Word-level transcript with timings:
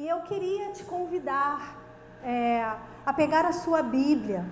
E 0.00 0.08
eu 0.08 0.20
queria 0.22 0.70
te 0.70 0.82
convidar 0.82 1.76
é, 2.24 2.64
a 3.04 3.12
pegar 3.12 3.44
a 3.44 3.52
sua 3.52 3.82
Bíblia. 3.82 4.46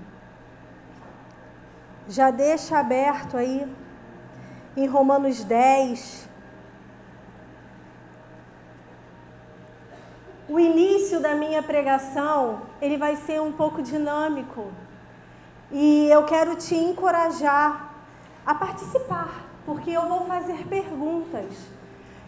Já 2.07 2.31
deixa 2.31 2.79
aberto 2.79 3.35
aí 3.35 3.67
em 4.77 4.87
Romanos 4.87 5.43
10. 5.45 6.29
O 10.51 10.61
início 10.61 11.19
da 11.19 11.35
minha 11.35 11.63
pregação, 11.63 12.61
ele 12.79 12.99
vai 12.99 13.17
ser 13.17 13.41
um 13.41 13.51
pouco 13.51 13.81
dinâmico. 13.81 14.71
E 15.73 16.11
eu 16.11 16.27
quero 16.27 16.57
te 16.57 16.75
encorajar 16.75 17.95
a 18.45 18.55
participar, 18.55 19.47
porque 19.65 19.93
eu 19.93 20.07
vou 20.07 20.27
fazer 20.27 20.67
perguntas. 20.67 21.55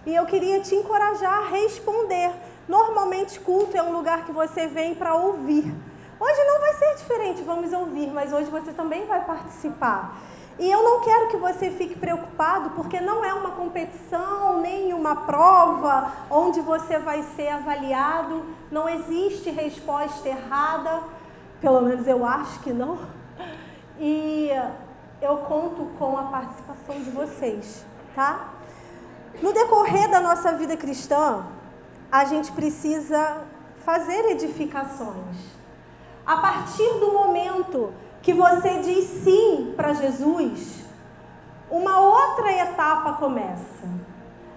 E 0.06 0.14
eu 0.14 0.24
queria 0.24 0.62
te 0.62 0.74
encorajar 0.74 1.34
a 1.42 1.48
responder. 1.50 2.32
Normalmente, 2.70 3.40
culto 3.40 3.76
é 3.76 3.82
um 3.82 3.90
lugar 3.90 4.24
que 4.24 4.30
você 4.30 4.68
vem 4.68 4.94
para 4.94 5.16
ouvir. 5.16 5.74
Hoje 6.20 6.44
não 6.44 6.60
vai 6.60 6.72
ser 6.74 6.94
diferente, 6.94 7.42
vamos 7.42 7.72
ouvir, 7.72 8.12
mas 8.12 8.32
hoje 8.32 8.48
você 8.48 8.72
também 8.72 9.06
vai 9.06 9.24
participar. 9.24 10.16
E 10.56 10.70
eu 10.70 10.80
não 10.80 11.00
quero 11.00 11.26
que 11.30 11.36
você 11.36 11.72
fique 11.72 11.98
preocupado, 11.98 12.70
porque 12.70 13.00
não 13.00 13.24
é 13.24 13.34
uma 13.34 13.50
competição, 13.50 14.60
nem 14.60 14.92
uma 14.92 15.16
prova 15.16 16.12
onde 16.30 16.60
você 16.60 16.96
vai 16.96 17.24
ser 17.34 17.48
avaliado. 17.48 18.44
Não 18.70 18.88
existe 18.88 19.50
resposta 19.50 20.28
errada, 20.28 21.02
pelo 21.60 21.80
menos 21.80 22.06
eu 22.06 22.24
acho 22.24 22.60
que 22.60 22.72
não. 22.72 23.00
E 23.98 24.48
eu 25.20 25.38
conto 25.38 25.90
com 25.98 26.16
a 26.16 26.22
participação 26.22 27.02
de 27.02 27.10
vocês, 27.10 27.84
tá? 28.14 28.50
No 29.42 29.52
decorrer 29.52 30.08
da 30.08 30.20
nossa 30.20 30.52
vida 30.52 30.76
cristã, 30.76 31.44
a 32.10 32.24
gente 32.24 32.50
precisa 32.52 33.44
fazer 33.84 34.30
edificações. 34.30 35.36
A 36.26 36.36
partir 36.36 36.88
do 36.98 37.12
momento 37.12 37.92
que 38.22 38.32
você 38.32 38.78
diz 38.80 39.04
sim 39.24 39.72
para 39.76 39.94
Jesus, 39.94 40.84
uma 41.70 42.00
outra 42.00 42.52
etapa 42.52 43.14
começa. 43.14 43.88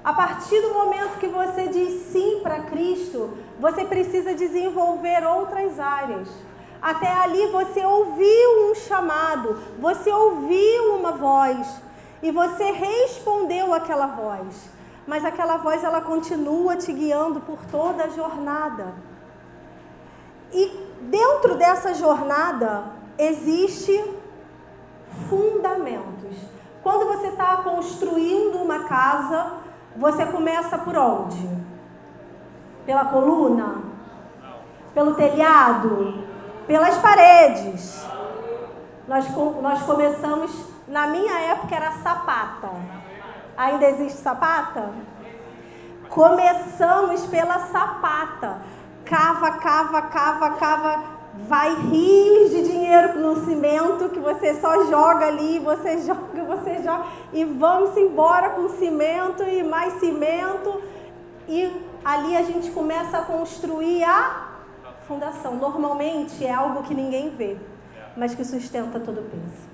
A 0.04 0.14
partir 0.14 0.60
do 0.62 0.74
momento 0.74 1.20
que 1.20 1.28
você 1.28 1.68
diz 1.68 2.12
sim 2.12 2.40
para 2.42 2.62
Cristo, 2.62 3.38
você 3.60 3.86
precisa 3.86 4.34
desenvolver 4.34 5.26
outras 5.26 5.80
áreas. 5.80 6.28
Até 6.82 7.10
ali 7.10 7.48
você 7.48 7.86
ouviu 7.86 8.70
um 8.70 8.76
chamado, 8.76 9.58
você 9.80 10.12
ouviu 10.12 10.96
uma 10.96 11.14
voz 11.14 11.82
e 12.22 12.32
você 12.32 12.72
respondeu 12.72 13.74
aquela 13.74 14.08
voz. 14.08 14.73
Mas 15.06 15.26
aquela 15.26 15.58
voz 15.58 15.84
ela 15.84 16.02
continua 16.02 16.76
te 16.76 16.92
guiando 16.92 17.42
por 17.42 17.60
toda 17.72 18.06
a 18.06 18.10
jornada. 18.10 18.94
E 20.52 20.90
dentro 21.02 21.56
dessa 21.56 21.94
jornada 21.94 22.86
existe 23.18 24.04
fundamentos. 25.30 26.38
Quando 26.82 27.06
você 27.08 27.28
está 27.28 27.58
construindo 27.58 28.58
uma 28.58 28.86
casa, 28.86 29.54
você 29.96 30.26
começa 30.26 30.78
por 30.78 30.98
onde? 30.98 31.50
Pela 32.86 33.06
coluna? 33.06 33.82
Pelo 34.94 35.16
telhado? 35.16 36.24
pelas 36.68 36.98
paredes. 36.98 38.06
Nós, 39.08 39.26
nós 39.62 39.82
começamos, 39.84 40.52
na 40.88 41.08
minha 41.08 41.40
época 41.42 41.76
era 41.76 41.92
sapata. 41.92 42.70
Ainda 43.56 43.90
existe 43.90 44.20
sapata? 44.20 44.90
Começamos 46.10 47.26
pela 47.28 47.60
sapata. 47.68 48.58
Cava, 49.06 49.52
cava, 49.52 50.02
cava, 50.04 50.52
cava. 50.52 51.04
Vai 51.48 51.74
rios 51.74 52.52
de 52.52 52.64
dinheiro 52.64 53.20
no 53.20 53.44
cimento 53.46 54.10
que 54.10 54.20
você 54.20 54.54
só 54.62 54.86
joga 54.86 55.28
ali, 55.28 55.58
você 55.60 55.98
joga, 56.06 56.44
você 56.44 56.84
joga. 56.84 57.06
E 57.32 57.44
vamos 57.44 57.98
embora 57.98 58.52
com 58.52 58.70
cimento 58.70 59.44
e 59.44 59.64
mais 59.64 59.94
cimento. 60.00 60.82
E 61.48 61.72
ali 62.04 62.38
a 62.38 62.44
gente 62.44 62.72
começa 62.72 63.18
a 63.18 63.22
construir 63.24 64.04
a 64.04 64.48
fundação. 65.08 65.56
Normalmente 65.56 66.46
é 66.46 66.54
algo 66.54 66.84
que 66.84 66.94
ninguém 66.94 67.30
vê, 67.32 67.58
mas 68.16 68.34
que 68.34 68.44
sustenta 68.44 69.00
todo 69.00 69.20
o 69.20 69.24
peso. 69.24 69.73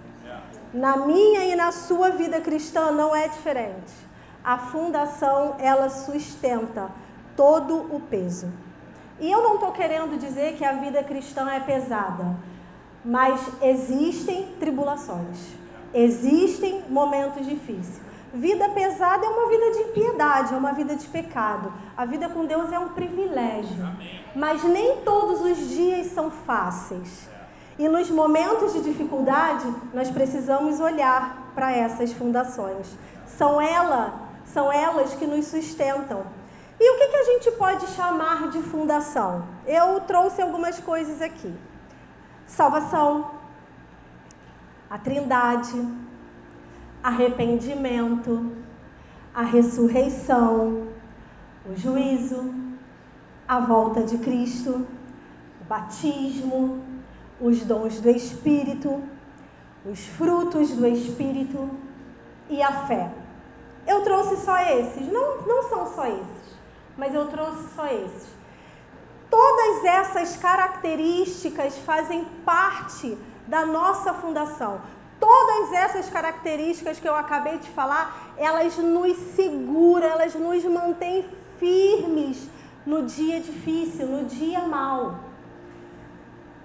Na 0.73 0.97
minha 0.97 1.45
e 1.45 1.55
na 1.55 1.71
sua 1.71 2.09
vida 2.09 2.39
cristã 2.41 2.91
não 2.91 3.15
é 3.15 3.27
diferente. 3.27 3.93
A 4.43 4.57
fundação, 4.57 5.55
ela 5.59 5.89
sustenta 5.89 6.89
todo 7.35 7.93
o 7.93 7.99
peso. 7.99 8.51
E 9.19 9.29
eu 9.29 9.41
não 9.41 9.55
estou 9.55 9.71
querendo 9.71 10.17
dizer 10.17 10.55
que 10.55 10.63
a 10.63 10.73
vida 10.73 11.03
cristã 11.03 11.49
é 11.49 11.59
pesada, 11.59 12.37
mas 13.03 13.41
existem 13.61 14.47
tribulações, 14.59 15.37
existem 15.93 16.83
momentos 16.89 17.45
difíceis. 17.45 18.01
Vida 18.33 18.69
pesada 18.69 19.25
é 19.25 19.29
uma 19.29 19.49
vida 19.49 19.71
de 19.71 19.79
impiedade, 19.89 20.53
é 20.53 20.57
uma 20.57 20.71
vida 20.71 20.95
de 20.95 21.07
pecado. 21.07 21.73
A 21.97 22.05
vida 22.05 22.29
com 22.29 22.45
Deus 22.45 22.71
é 22.71 22.77
um 22.77 22.89
privilégio. 22.89 23.89
Mas 24.35 24.63
nem 24.63 24.97
todos 24.97 25.41
os 25.41 25.69
dias 25.69 26.07
são 26.07 26.29
fáceis. 26.29 27.27
E 27.79 27.87
nos 27.87 28.09
momentos 28.09 28.73
de 28.73 28.81
dificuldade, 28.81 29.65
nós 29.93 30.11
precisamos 30.11 30.81
olhar 30.81 31.49
para 31.55 31.71
essas 31.71 32.11
fundações. 32.11 32.87
São, 33.25 33.61
ela, 33.61 34.19
são 34.43 34.69
elas 34.69 35.13
que 35.13 35.25
nos 35.25 35.45
sustentam. 35.45 36.25
E 36.77 36.91
o 36.91 36.97
que, 36.97 37.07
que 37.07 37.15
a 37.15 37.23
gente 37.23 37.51
pode 37.51 37.87
chamar 37.87 38.49
de 38.49 38.61
fundação? 38.63 39.45
Eu 39.65 40.01
trouxe 40.01 40.41
algumas 40.41 40.77
coisas 40.77 41.21
aqui: 41.21 41.53
salvação, 42.45 43.31
a 44.89 44.97
trindade, 44.97 45.81
arrependimento, 47.01 48.51
a 49.33 49.43
ressurreição, 49.43 50.89
o 51.65 51.77
juízo, 51.77 52.53
a 53.47 53.61
volta 53.61 54.03
de 54.03 54.17
Cristo, 54.17 54.85
o 55.61 55.63
batismo, 55.63 56.88
os 57.39 57.61
dons 57.61 57.99
do 57.99 58.09
Espírito, 58.09 59.01
os 59.85 60.05
frutos 60.07 60.71
do 60.71 60.85
Espírito 60.85 61.69
e 62.49 62.61
a 62.61 62.85
fé. 62.85 63.11
Eu 63.87 64.03
trouxe 64.03 64.37
só 64.43 64.57
esses, 64.59 65.11
não, 65.11 65.41
não 65.41 65.63
são 65.69 65.93
só 65.95 66.05
esses, 66.05 66.57
mas 66.97 67.13
eu 67.13 67.27
trouxe 67.27 67.73
só 67.75 67.87
esses. 67.87 68.27
Todas 69.29 69.85
essas 69.85 70.35
características 70.37 71.77
fazem 71.77 72.25
parte 72.43 73.17
da 73.47 73.65
nossa 73.65 74.13
fundação. 74.13 74.81
Todas 75.19 75.73
essas 75.73 76.09
características 76.09 76.99
que 76.99 77.07
eu 77.07 77.15
acabei 77.15 77.57
de 77.57 77.69
falar, 77.69 78.33
elas 78.37 78.77
nos 78.77 79.17
seguram, 79.35 80.07
elas 80.07 80.33
nos 80.33 80.63
mantêm 80.65 81.25
firmes 81.59 82.49
no 82.85 83.03
dia 83.03 83.39
difícil, 83.39 84.07
no 84.07 84.25
dia 84.25 84.61
mal. 84.61 85.28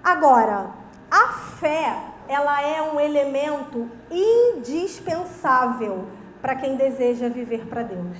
Agora, 0.05 0.69
a 1.09 1.29
fé, 1.59 1.99
ela 2.27 2.61
é 2.61 2.79
um 2.79 2.99
elemento 2.99 3.89
indispensável 4.11 6.05
para 6.43 6.53
quem 6.53 6.75
deseja 6.75 7.27
viver 7.27 7.65
para 7.65 7.81
Deus. 7.81 8.15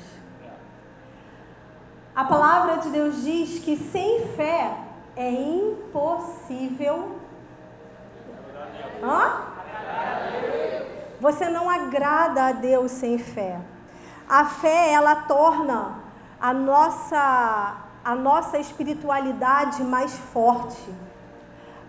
A 2.16 2.24
palavra 2.24 2.78
de 2.78 2.90
Deus 2.90 3.22
diz 3.22 3.59
que 3.59 3.78
sem 3.78 4.29
fé 4.29 4.75
é 5.16 5.29
impossível. 5.29 7.19
Hã? 9.03 9.44
Você 11.22 11.47
não 11.50 11.69
agrada 11.69 12.47
a 12.47 12.51
Deus 12.51 12.94
sem 12.94 13.19
fé. 13.19 13.59
A 14.28 14.45
fé, 14.45 14.91
ela 14.91 15.13
torna 15.16 16.00
a 16.41 16.51
nossa, 16.51 17.78
a 18.03 18.16
nossa 18.16 18.57
espiritualidade 18.57 19.83
mais 19.83 20.18
forte. 20.18 21.05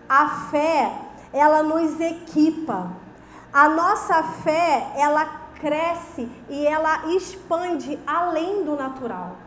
A 0.09 0.29
fé, 0.49 0.91
ela 1.33 1.63
nos 1.63 1.99
equipa. 1.99 2.91
A 3.51 3.69
nossa 3.69 4.23
fé, 4.23 4.91
ela 4.95 5.25
cresce 5.59 6.29
e 6.49 6.65
ela 6.65 7.07
expande 7.07 7.99
além 8.05 8.63
do 8.63 8.75
natural. 8.75 9.37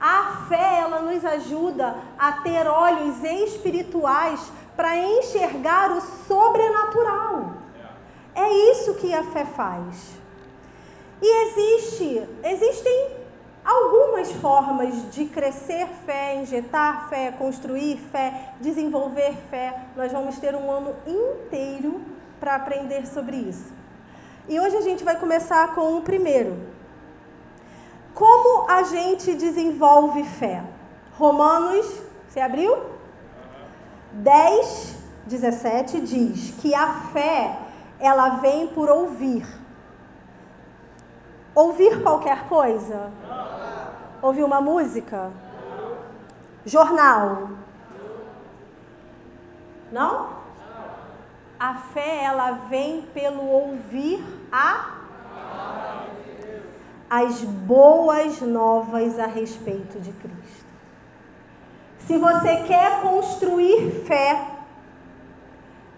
A 0.00 0.46
fé, 0.48 0.78
ela 0.80 1.00
nos 1.00 1.24
ajuda 1.24 1.96
a 2.18 2.32
ter 2.32 2.66
olhos 2.66 3.22
espirituais 3.22 4.50
para 4.74 4.96
enxergar 4.96 5.90
o 5.90 6.00
sobrenatural. 6.00 7.52
É 8.34 8.48
isso 8.72 8.94
que 8.94 9.12
a 9.12 9.24
fé 9.24 9.44
faz. 9.44 10.18
E 11.20 11.46
existe, 11.46 12.26
existem 12.42 13.19
algumas 13.64 14.32
formas 14.32 15.10
de 15.10 15.26
crescer 15.26 15.86
fé, 16.06 16.36
injetar 16.36 17.08
fé, 17.08 17.32
construir 17.32 17.98
fé, 18.10 18.54
desenvolver 18.60 19.34
fé. 19.50 19.74
Nós 19.96 20.10
vamos 20.12 20.38
ter 20.38 20.54
um 20.54 20.70
ano 20.70 20.94
inteiro 21.06 22.00
para 22.38 22.56
aprender 22.56 23.06
sobre 23.06 23.36
isso. 23.36 23.72
E 24.48 24.58
hoje 24.58 24.76
a 24.76 24.80
gente 24.80 25.04
vai 25.04 25.16
começar 25.16 25.74
com 25.74 25.96
o 25.96 26.02
primeiro. 26.02 26.56
Como 28.14 28.70
a 28.70 28.82
gente 28.82 29.34
desenvolve 29.34 30.24
fé? 30.24 30.64
Romanos, 31.16 31.86
você 32.28 32.40
abriu? 32.40 32.76
10, 34.12 34.96
17 35.26 36.00
diz 36.00 36.54
que 36.60 36.74
a 36.74 36.94
fé, 37.12 37.56
ela 38.00 38.40
vem 38.40 38.66
por 38.68 38.90
ouvir. 38.90 39.46
Ouvir 41.54 42.02
qualquer 42.02 42.48
coisa? 42.48 43.12
Ouvir 44.22 44.44
uma 44.44 44.60
música? 44.60 45.30
Jornal? 46.64 47.50
Não? 49.90 50.40
A 51.58 51.74
fé, 51.74 52.24
ela 52.24 52.52
vem 52.68 53.02
pelo 53.12 53.44
ouvir 53.44 54.24
a 54.52 55.00
as 57.10 57.42
boas 57.42 58.40
novas 58.40 59.18
a 59.18 59.26
respeito 59.26 59.98
de 59.98 60.12
Cristo. 60.12 60.64
Se 62.06 62.16
você 62.16 62.62
quer 62.62 63.00
construir 63.00 64.04
fé, 64.06 64.46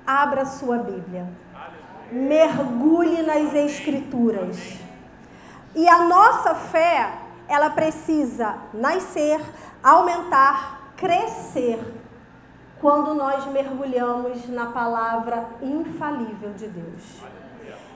abra 0.06 0.46
sua 0.46 0.78
Bíblia. 0.78 1.28
Mergulhe 2.10 3.22
nas 3.22 3.54
Escrituras. 3.54 4.78
E 5.74 5.86
a 5.86 6.06
nossa 6.06 6.54
fé, 6.54 7.12
ela 7.52 7.70
precisa 7.70 8.56
nascer, 8.72 9.40
aumentar, 9.82 10.92
crescer 10.96 11.80
quando 12.80 13.14
nós 13.14 13.46
mergulhamos 13.46 14.48
na 14.48 14.66
palavra 14.66 15.46
infalível 15.62 16.52
de 16.54 16.66
Deus 16.66 17.22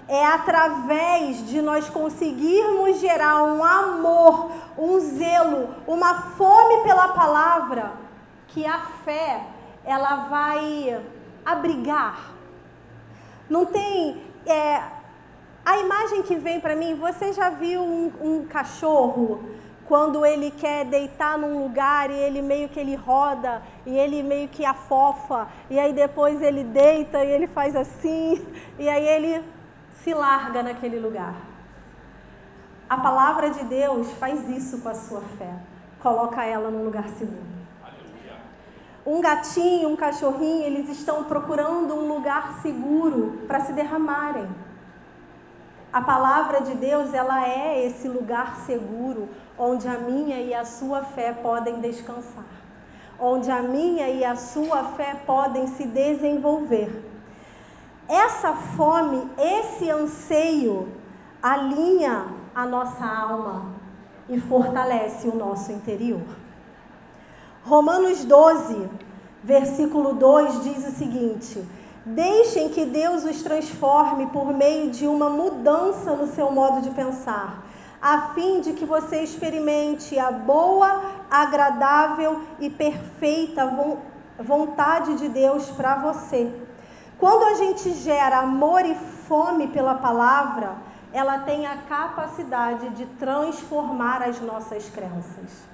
é 0.09 0.25
através 0.25 1.45
de 1.47 1.61
nós 1.61 1.89
conseguirmos 1.91 3.01
gerar 3.01 3.43
um 3.43 3.63
amor, 3.63 4.53
um 4.79 5.01
zelo, 5.01 5.75
uma 5.87 6.15
fome 6.33 6.85
pela 6.85 7.09
palavra, 7.09 7.93
que 8.49 8.65
a 8.65 8.79
fé 9.05 9.45
ela 9.85 10.29
vai 10.29 11.03
abrigar. 11.45 12.31
Não 13.51 13.67
tem 13.67 14.23
é, 14.47 14.81
a 15.67 15.79
imagem 15.79 16.23
que 16.23 16.37
vem 16.37 16.61
para 16.61 16.77
mim. 16.77 16.95
Você 16.95 17.33
já 17.33 17.51
viu 17.51 17.83
um, 17.83 18.13
um 18.21 18.47
cachorro 18.47 19.41
quando 19.85 20.25
ele 20.25 20.53
quer 20.53 20.85
deitar 20.85 21.37
num 21.37 21.61
lugar 21.61 22.09
e 22.09 22.15
ele 22.15 22.41
meio 22.41 22.69
que 22.69 22.79
ele 22.79 22.95
roda 22.95 23.61
e 23.85 23.99
ele 23.99 24.23
meio 24.23 24.49
que 24.49 24.65
afofa 24.65 25.49
e 25.69 25.79
aí 25.79 25.93
depois 25.93 26.41
ele 26.41 26.63
deita 26.63 27.25
e 27.25 27.31
ele 27.31 27.49
faz 27.49 27.75
assim 27.75 28.45
e 28.79 28.89
aí 28.89 29.07
ele 29.07 29.45
se 30.03 30.15
larga 30.15 30.63
naquele 30.63 31.01
lugar. 31.01 31.35
A 32.89 32.97
palavra 32.99 33.51
de 33.51 33.65
Deus 33.65 34.13
faz 34.13 34.49
isso 34.49 34.81
com 34.81 34.89
a 34.89 34.95
sua 34.95 35.21
fé. 35.37 35.53
Coloca 36.01 36.45
ela 36.45 36.71
num 36.71 36.85
lugar 36.85 37.09
seguro. 37.09 37.57
Um 39.05 39.21
gatinho, 39.21 39.89
um 39.89 39.97
cachorrinho, 39.97 40.65
eles 40.65 40.89
estão 40.89 41.25
procurando 41.25 41.95
um 41.95 42.09
lugar 42.09 42.61
seguro 42.61 43.41
para 43.49 43.61
se 43.61 43.73
derramarem. 43.73 44.49
A 45.97 46.03
palavra 46.03 46.61
de 46.61 46.75
Deus, 46.75 47.15
ela 47.15 47.49
é 47.49 47.87
esse 47.87 48.07
lugar 48.07 48.57
seguro 48.67 49.31
onde 49.59 49.89
a 49.89 49.97
minha 49.97 50.39
e 50.39 50.53
a 50.53 50.63
sua 50.63 51.01
fé 51.01 51.33
podem 51.33 51.81
descansar. 51.81 52.45
Onde 53.19 53.51
a 53.51 53.63
minha 53.63 54.07
e 54.07 54.23
a 54.23 54.37
sua 54.37 54.85
fé 54.95 55.15
podem 55.25 55.67
se 55.69 55.87
desenvolver. 55.87 57.03
Essa 58.07 58.53
fome, 58.53 59.27
esse 59.39 59.91
anseio 59.91 60.93
alinha 61.43 62.27
a 62.55 62.67
nossa 62.67 63.07
alma 63.07 63.73
e 64.29 64.39
fortalece 64.39 65.27
o 65.27 65.35
nosso 65.35 65.73
interior. 65.73 66.27
Romanos 67.65 68.23
12, 68.23 68.87
versículo 69.43 70.13
2 70.13 70.63
diz 70.63 70.89
o 70.89 70.91
seguinte: 70.91 71.67
Deixem 72.09 72.69
que 72.69 72.85
Deus 72.85 73.25
os 73.25 73.43
transforme 73.43 74.27
por 74.27 74.55
meio 74.55 74.93
de 74.93 75.09
uma 75.09 75.29
mudança 75.29 76.15
no 76.15 76.29
seu 76.29 76.53
modo 76.53 76.81
de 76.81 76.91
pensar, 76.91 77.65
a 78.01 78.33
fim 78.33 78.61
de 78.61 78.75
que 78.75 78.85
você 78.85 79.25
experimente 79.25 80.17
a 80.17 80.31
boa, 80.31 81.03
agradável 81.29 82.43
e 82.61 82.71
perfeita 82.71 83.69
vontade 84.39 85.17
de 85.17 85.29
Deus 85.29 85.69
para 85.71 85.97
você. 85.97 86.55
Quando 87.19 87.43
a 87.43 87.55
gente 87.55 87.93
gera 87.95 88.39
amor 88.39 88.87
e 88.87 88.95
fome 88.95 89.67
pela 89.67 89.97
palavra, 89.97 90.77
ela 91.13 91.41
tem 91.41 91.67
a 91.67 91.77
capacidade 91.89 92.89
de 92.91 93.05
transformar 93.19 94.23
as 94.23 94.41
nossas 94.41 94.89
crenças. 94.91 95.67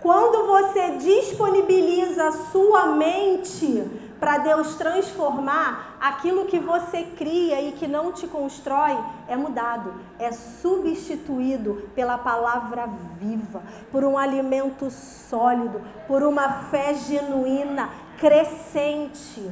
Quando 0.00 0.46
você 0.46 0.92
disponibiliza 0.92 2.28
a 2.28 2.32
sua 2.32 2.86
mente 2.86 4.07
para 4.18 4.38
Deus 4.38 4.74
transformar, 4.74 5.96
aquilo 6.00 6.46
que 6.46 6.58
você 6.58 7.04
cria 7.16 7.60
e 7.60 7.72
que 7.72 7.86
não 7.86 8.12
te 8.12 8.26
constrói 8.26 8.98
é 9.28 9.36
mudado, 9.36 9.94
é 10.18 10.32
substituído 10.32 11.88
pela 11.94 12.18
palavra 12.18 12.88
viva, 13.20 13.62
por 13.92 14.04
um 14.04 14.18
alimento 14.18 14.90
sólido, 14.90 15.80
por 16.06 16.22
uma 16.22 16.64
fé 16.64 16.94
genuína, 16.94 17.90
crescente. 18.18 19.50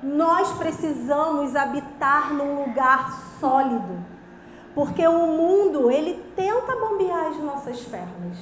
Nós 0.00 0.52
precisamos 0.52 1.56
habitar 1.56 2.32
num 2.32 2.64
lugar 2.64 3.12
sólido, 3.40 3.98
porque 4.72 5.06
o 5.08 5.26
mundo 5.26 5.90
ele 5.90 6.24
tenta 6.36 6.76
bombear 6.76 7.26
as 7.26 7.38
nossas 7.38 7.80
pernas. 7.80 8.38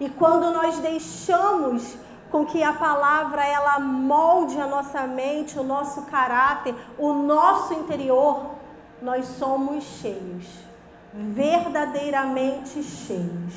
E 0.00 0.08
quando 0.08 0.50
nós 0.50 0.78
deixamos 0.78 1.96
com 2.36 2.44
que 2.44 2.62
a 2.62 2.74
palavra 2.74 3.46
ela 3.46 3.80
molde 3.80 4.60
a 4.60 4.66
nossa 4.66 5.06
mente, 5.06 5.58
o 5.58 5.62
nosso 5.62 6.02
caráter, 6.02 6.74
o 6.98 7.14
nosso 7.14 7.72
interior, 7.72 8.50
nós 9.00 9.24
somos 9.24 9.82
cheios, 9.82 10.46
verdadeiramente 11.14 12.82
cheios. 12.82 13.54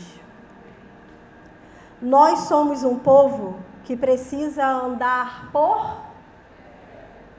Nós 2.02 2.40
somos 2.48 2.86
um 2.86 2.98
povo 2.98 3.58
que 3.84 3.98
precisa 3.98 4.66
andar 4.66 5.50
por 5.52 5.98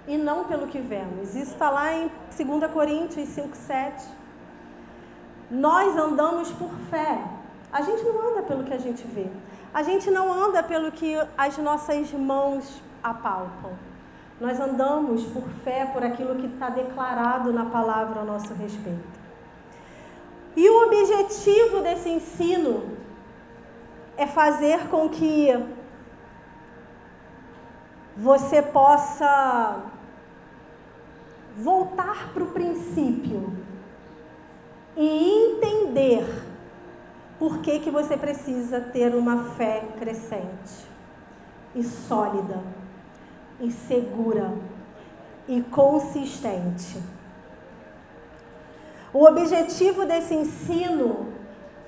e 0.06 0.18
não 0.18 0.44
pelo 0.44 0.66
que 0.66 0.78
vemos. 0.78 1.34
Isso 1.34 1.52
está 1.52 1.70
lá 1.70 1.94
em 1.94 2.10
2 2.36 2.70
Coríntios 2.70 3.30
5, 3.30 3.56
7. 3.56 4.06
Nós 5.50 5.96
andamos 5.96 6.52
por 6.52 6.70
fé. 6.90 7.18
A 7.72 7.80
gente 7.80 8.02
não 8.02 8.28
anda 8.28 8.42
pelo 8.42 8.62
que 8.62 8.74
a 8.74 8.78
gente 8.78 9.06
vê. 9.06 9.30
A 9.72 9.82
gente 9.82 10.10
não 10.10 10.32
anda 10.32 10.62
pelo 10.62 10.90
que 10.90 11.16
as 11.38 11.56
nossas 11.58 12.12
mãos 12.12 12.82
apalpam. 13.02 13.72
Nós 14.40 14.58
andamos 14.58 15.24
por 15.26 15.48
fé, 15.62 15.86
por 15.92 16.02
aquilo 16.02 16.34
que 16.36 16.46
está 16.46 16.70
declarado 16.70 17.52
na 17.52 17.66
palavra 17.66 18.20
a 18.20 18.24
nosso 18.24 18.52
respeito. 18.54 19.20
E 20.56 20.68
o 20.68 20.86
objetivo 20.86 21.80
desse 21.82 22.08
ensino 22.08 22.96
é 24.16 24.26
fazer 24.26 24.88
com 24.88 25.08
que 25.08 25.48
você 28.16 28.60
possa 28.60 29.82
voltar 31.56 32.32
para 32.32 32.42
o 32.42 32.50
princípio 32.50 33.52
e 34.96 35.52
entender 35.52 36.49
por 37.40 37.60
que, 37.60 37.78
que 37.78 37.90
você 37.90 38.18
precisa 38.18 38.82
ter 38.82 39.14
uma 39.14 39.44
fé 39.54 39.82
crescente 39.98 40.86
e 41.74 41.82
sólida 41.82 42.62
e 43.58 43.72
segura 43.72 44.52
e 45.48 45.62
consistente. 45.62 47.02
O 49.10 49.24
objetivo 49.24 50.04
desse 50.04 50.34
ensino, 50.34 51.32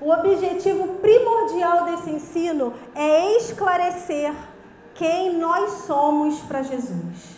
o 0.01 0.09
objetivo 0.09 0.95
primordial 0.95 1.85
desse 1.85 2.09
ensino 2.09 2.73
é 2.95 3.37
esclarecer 3.37 4.33
quem 4.95 5.37
nós 5.37 5.71
somos 5.85 6.39
para 6.39 6.63
Jesus. 6.63 7.37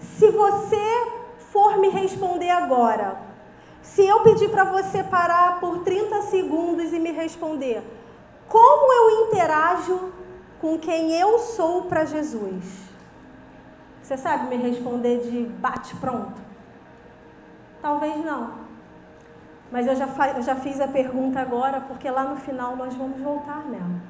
Se 0.00 0.32
você 0.32 1.06
for 1.52 1.78
me 1.78 1.90
responder 1.90 2.50
agora, 2.50 3.29
se 3.82 4.06
eu 4.06 4.20
pedir 4.20 4.50
para 4.50 4.64
você 4.64 5.02
parar 5.02 5.58
por 5.60 5.82
30 5.82 6.22
segundos 6.22 6.92
e 6.92 6.98
me 6.98 7.12
responder, 7.12 7.82
como 8.48 8.92
eu 8.92 9.26
interajo 9.26 10.12
com 10.60 10.78
quem 10.78 11.12
eu 11.12 11.38
sou 11.38 11.84
para 11.84 12.04
Jesus? 12.04 12.64
Você 14.02 14.16
sabe 14.16 14.54
me 14.54 14.62
responder 14.62 15.20
de 15.20 15.44
bate-pronto? 15.44 16.40
Talvez 17.80 18.24
não. 18.24 18.70
Mas 19.70 19.86
eu 19.86 19.94
já, 19.94 20.08
eu 20.36 20.42
já 20.42 20.56
fiz 20.56 20.80
a 20.80 20.88
pergunta 20.88 21.40
agora, 21.40 21.80
porque 21.80 22.10
lá 22.10 22.24
no 22.24 22.36
final 22.36 22.74
nós 22.76 22.94
vamos 22.94 23.20
voltar 23.20 23.64
nela. 23.66 24.00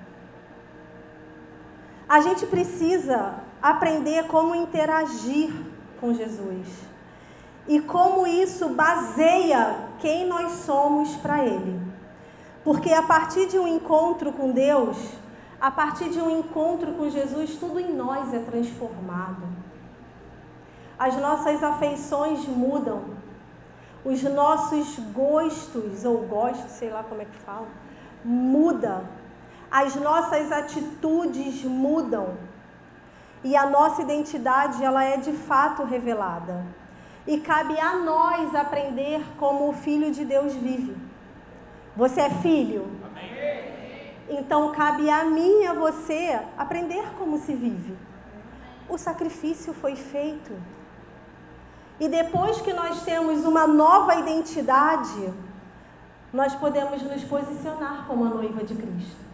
A 2.09 2.21
gente 2.21 2.47
precisa 2.47 3.35
aprender 3.63 4.27
como 4.27 4.55
interagir 4.55 5.53
com 6.01 6.15
Jesus. 6.15 6.90
E 7.71 7.81
como 7.81 8.27
isso 8.27 8.71
baseia 8.71 9.77
quem 10.01 10.27
nós 10.27 10.51
somos 10.67 11.15
para 11.19 11.45
Ele. 11.45 11.81
Porque 12.65 12.93
a 12.93 13.03
partir 13.03 13.47
de 13.47 13.61
um 13.61 13.69
encontro 13.69 14.33
com 14.33 14.51
Deus, 14.51 14.97
a 15.61 15.71
partir 15.71 16.09
de 16.09 16.21
um 16.21 16.29
encontro 16.41 16.91
com 16.95 17.09
Jesus, 17.09 17.55
tudo 17.61 17.79
em 17.79 17.95
nós 17.95 18.35
é 18.35 18.41
transformado. 18.41 19.45
As 20.99 21.17
nossas 21.19 21.63
afeições 21.63 22.45
mudam, 22.45 23.05
os 24.05 24.21
nossos 24.25 24.99
gostos, 25.15 26.05
ou 26.05 26.27
gostos, 26.27 26.73
sei 26.73 26.91
lá 26.91 27.05
como 27.05 27.23
é 27.23 27.25
que 27.25 27.39
fala, 27.39 27.69
muda. 28.25 29.05
As 29.71 29.95
nossas 29.95 30.51
atitudes 30.51 31.63
mudam. 31.63 32.37
E 33.45 33.55
a 33.55 33.71
nossa 33.71 34.03
identidade, 34.03 34.83
ela 34.83 35.05
é 35.05 35.19
de 35.19 35.33
fato 35.35 35.85
revelada. 35.85 36.80
E 37.31 37.39
cabe 37.39 37.79
a 37.79 37.95
nós 37.95 38.57
aprender 38.57 39.25
como 39.39 39.69
o 39.69 39.73
Filho 39.73 40.11
de 40.11 40.25
Deus 40.25 40.53
vive. 40.53 40.97
Você 41.97 42.23
é 42.23 42.29
filho? 42.29 42.91
Amém. 43.09 44.17
Então 44.29 44.73
cabe 44.73 45.09
a 45.09 45.25
mim 45.27 45.63
e 45.63 45.67
a 45.69 45.73
você 45.73 46.41
aprender 46.59 47.05
como 47.17 47.39
se 47.39 47.55
vive. 47.55 47.97
O 48.89 48.99
sacrifício 48.99 49.73
foi 49.73 49.95
feito. 49.95 50.53
E 52.01 52.09
depois 52.09 52.61
que 52.61 52.73
nós 52.73 53.05
temos 53.05 53.45
uma 53.45 53.65
nova 53.65 54.17
identidade, 54.17 55.33
nós 56.33 56.53
podemos 56.57 57.01
nos 57.01 57.23
posicionar 57.23 58.07
como 58.09 58.25
a 58.25 58.29
noiva 58.29 58.65
de 58.65 58.75
Cristo. 58.75 59.25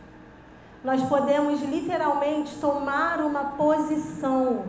Nós 0.85 1.03
podemos 1.05 1.63
literalmente 1.63 2.57
tomar 2.57 3.23
uma 3.23 3.45
posição. 3.57 4.67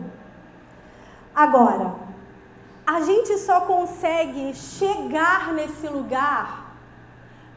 Agora, 1.34 2.07
a 2.88 3.02
gente 3.02 3.36
só 3.36 3.60
consegue 3.60 4.54
chegar 4.54 5.52
nesse 5.52 5.86
lugar 5.86 6.72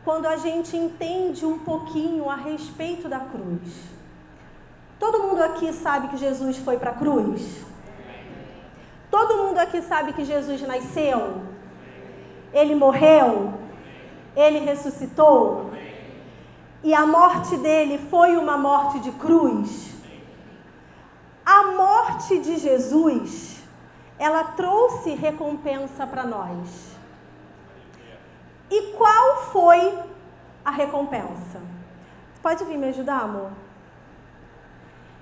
quando 0.03 0.25
a 0.25 0.35
gente 0.35 0.75
entende 0.75 1.45
um 1.45 1.57
pouquinho 1.59 2.29
a 2.29 2.35
respeito 2.35 3.07
da 3.07 3.21
cruz. 3.21 3.71
Todo 4.99 5.23
mundo 5.23 5.41
aqui 5.41 5.71
sabe 5.71 6.09
que 6.09 6.17
Jesus 6.17 6.57
foi 6.57 6.77
para 6.77 6.91
a 6.91 6.95
cruz? 6.95 7.63
Todo 9.09 9.37
mundo 9.37 9.57
aqui 9.59 9.81
sabe 9.81 10.11
que 10.11 10.25
Jesus 10.25 10.61
nasceu? 10.63 11.41
Ele 12.51 12.75
morreu? 12.75 13.53
Ele 14.35 14.59
ressuscitou? 14.59 15.71
E 16.83 16.93
a 16.93 17.05
morte 17.05 17.55
dele 17.55 17.97
foi 18.09 18.35
uma 18.35 18.57
morte 18.57 18.99
de 18.99 19.11
cruz? 19.11 19.91
A 21.45 21.71
morte 21.71 22.37
de 22.39 22.57
Jesus, 22.57 23.60
ela 24.21 24.43
trouxe 24.43 25.15
recompensa 25.15 26.05
para 26.05 26.23
nós. 26.23 26.95
E 28.69 28.93
qual 28.93 29.45
foi 29.45 29.97
a 30.63 30.69
recompensa? 30.69 31.59
Pode 32.39 32.63
vir 32.65 32.77
me 32.77 32.89
ajudar, 32.89 33.21
amor? 33.21 33.49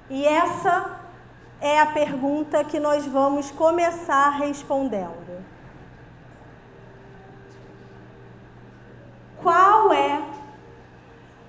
E 0.09 0.25
essa 0.25 0.99
é 1.61 1.79
a 1.79 1.85
pergunta 1.85 2.61
que 2.65 2.77
nós 2.77 3.05
vamos 3.05 3.49
começar 3.51 4.31
respondendo. 4.31 5.45
Qual 9.41 9.93
é 9.93 10.21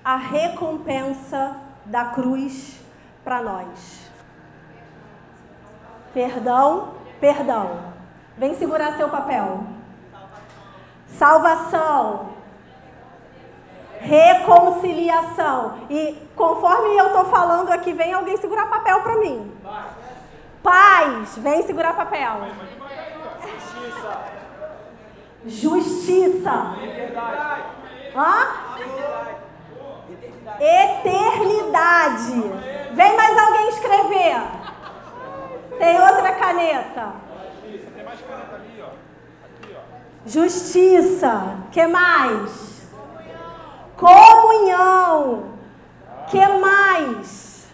a 0.05 0.15
recompensa 0.15 1.57
da 1.83 2.05
cruz 2.05 2.79
para 3.25 3.41
nós? 3.41 4.09
Perdão, 6.13 7.00
perdão. 7.21 7.79
Vem 8.37 8.53
segurar 8.55 8.97
seu 8.97 9.07
papel 9.07 9.63
salvação, 11.21 12.29
reconciliação. 13.99 15.77
E 15.87 16.17
conforme 16.35 16.97
eu 16.97 17.07
estou 17.07 17.25
falando 17.25 17.71
aqui, 17.71 17.93
vem 17.93 18.11
alguém 18.11 18.37
segurar 18.37 18.65
papel 18.67 19.01
para 19.01 19.17
mim. 19.17 19.51
Paz, 20.63 21.37
vem 21.37 21.61
segurar 21.61 21.93
papel. 21.95 22.41
Justiça. 23.43 24.17
Justiça. 25.45 26.75
Hã? 28.15 28.47
Eternidade. 30.59 32.41
Vem 32.93 33.15
mais 33.15 33.37
alguém 33.37 33.69
escrever. 33.69 34.41
Tem 35.77 36.01
outra 36.01 36.20
caneta. 36.51 37.13
Tem 37.95 38.03
mais 38.03 38.19
caneta 38.21 38.55
ali, 38.55 38.83
ó. 38.83 38.89
Justiça. 40.25 41.57
Que 41.71 41.87
mais? 41.87 42.89
Comunhão. 43.97 45.53
Que 46.27 46.45
mais? 46.47 47.71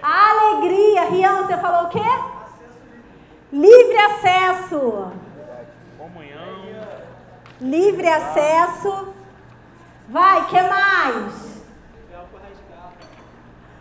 Alegria. 0.00 1.04
Rian, 1.10 1.42
você 1.42 1.56
falou 1.56 1.86
o 1.86 1.88
quê? 1.88 2.00
Livre 3.52 3.98
acesso. 3.98 5.12
Comunhão. 5.98 6.58
Livre 7.60 8.08
acesso. 8.08 9.08
Vai, 10.08 10.46
que 10.46 10.62
mais? 10.62 11.57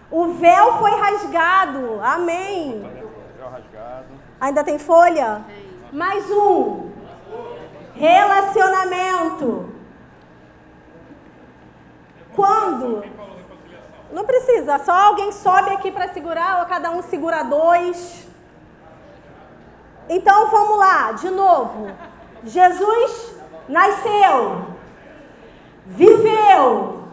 O 0.10 0.34
véu 0.34 0.78
foi 0.80 0.92
rasgado. 0.92 2.00
Amém. 2.02 2.90
Ainda 4.40 4.64
tem 4.64 4.78
folha? 4.78 5.42
Mais 5.92 6.30
um. 6.32 6.92
Relacionamento. 7.94 9.70
Quando? 12.36 13.04
Não 14.12 14.24
precisa, 14.24 14.80
só 14.80 14.92
alguém 14.92 15.32
sobe 15.32 15.72
aqui 15.72 15.92
para 15.92 16.08
segurar, 16.10 16.60
ou 16.60 16.66
cada 16.66 16.92
um 16.92 17.02
segura 17.02 17.44
dois. 17.44 18.28
Então 20.08 20.48
vamos 20.50 20.78
lá, 20.78 21.12
de 21.12 21.30
novo. 21.30 21.92
Jesus 22.44 23.36
nasceu, 23.68 24.68
viveu, 25.86 27.04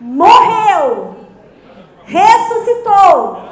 morreu, 0.00 1.21
ressuscitou 2.12 3.42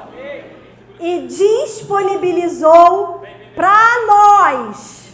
e 1.01 1.27
disponibilizou 1.27 3.23
para 3.55 4.07
nós 4.07 5.09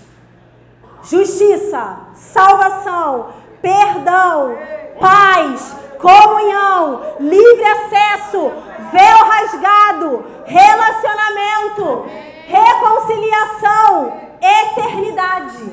justiça, 1.04 1.98
salvação, 2.14 3.28
perdão, 3.62 4.58
paz, 4.98 5.76
comunhão, 5.98 7.14
livre 7.20 7.64
acesso, 7.64 8.50
véu 8.92 9.18
rasgado, 9.24 10.24
relacionamento, 10.44 12.06
reconciliação, 12.48 14.20
eternidade. 14.40 15.64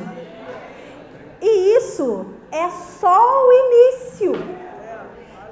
E 1.42 1.78
isso 1.78 2.28
é 2.52 2.70
só 2.70 3.48
o 3.48 3.52
início 3.52 4.63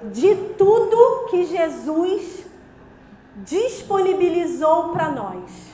de 0.05 0.35
tudo 0.57 1.27
que 1.29 1.45
Jesus 1.45 2.45
disponibilizou 3.35 4.89
para 4.89 5.09
nós. 5.09 5.71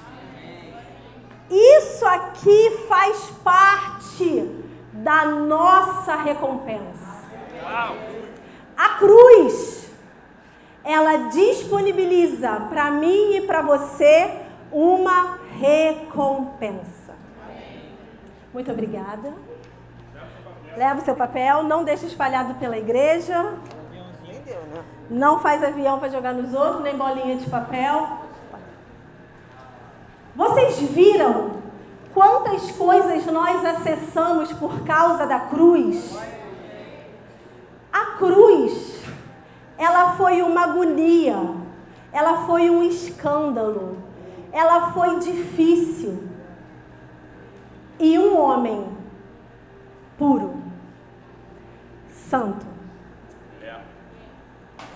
Isso 1.50 2.06
aqui 2.06 2.86
faz 2.88 3.32
parte 3.44 4.50
da 4.94 5.26
nossa 5.26 6.16
recompensa. 6.16 7.08
A 8.76 8.90
cruz, 9.00 9.90
ela 10.84 11.30
disponibiliza 11.30 12.68
para 12.70 12.92
mim 12.92 13.38
e 13.38 13.42
para 13.42 13.62
você 13.62 14.42
uma 14.72 15.40
recompensa. 15.58 17.16
Muito 18.54 18.72
obrigada. 18.72 19.34
Leva 20.76 21.02
o 21.02 21.06
seu 21.06 21.16
papel, 21.16 21.64
não 21.64 21.84
deixe 21.84 22.06
espalhado 22.06 22.56
pela 22.56 22.78
igreja. 22.78 23.56
Não 25.10 25.40
faz 25.40 25.64
avião 25.64 26.00
para 26.00 26.10
jogar 26.10 26.34
nos 26.34 26.54
outros, 26.54 26.84
nem 26.84 26.98
bolinha 26.98 27.36
de 27.38 27.50
papel. 27.50 28.20
Vocês 30.36 30.80
viram 30.80 31.58
quantas 32.14 32.72
coisas 32.72 33.26
nós 33.26 33.66
acessamos 33.66 34.54
por 34.54 34.84
causa 34.86 35.26
da 35.26 35.40
cruz? 35.40 36.18
A 37.92 38.18
cruz, 38.18 39.04
ela 39.78 40.14
foi 40.14 40.42
uma 40.42 40.66
agonia, 40.66 41.36
ela 42.12 42.46
foi 42.46 42.70
um 42.70 42.84
escândalo, 42.84 43.98
ela 44.52 44.92
foi 44.92 45.20
difícil. 45.20 46.24
E 48.00 48.20
um 48.20 48.40
homem 48.40 48.88
puro, 50.18 50.62
santo, 52.12 52.77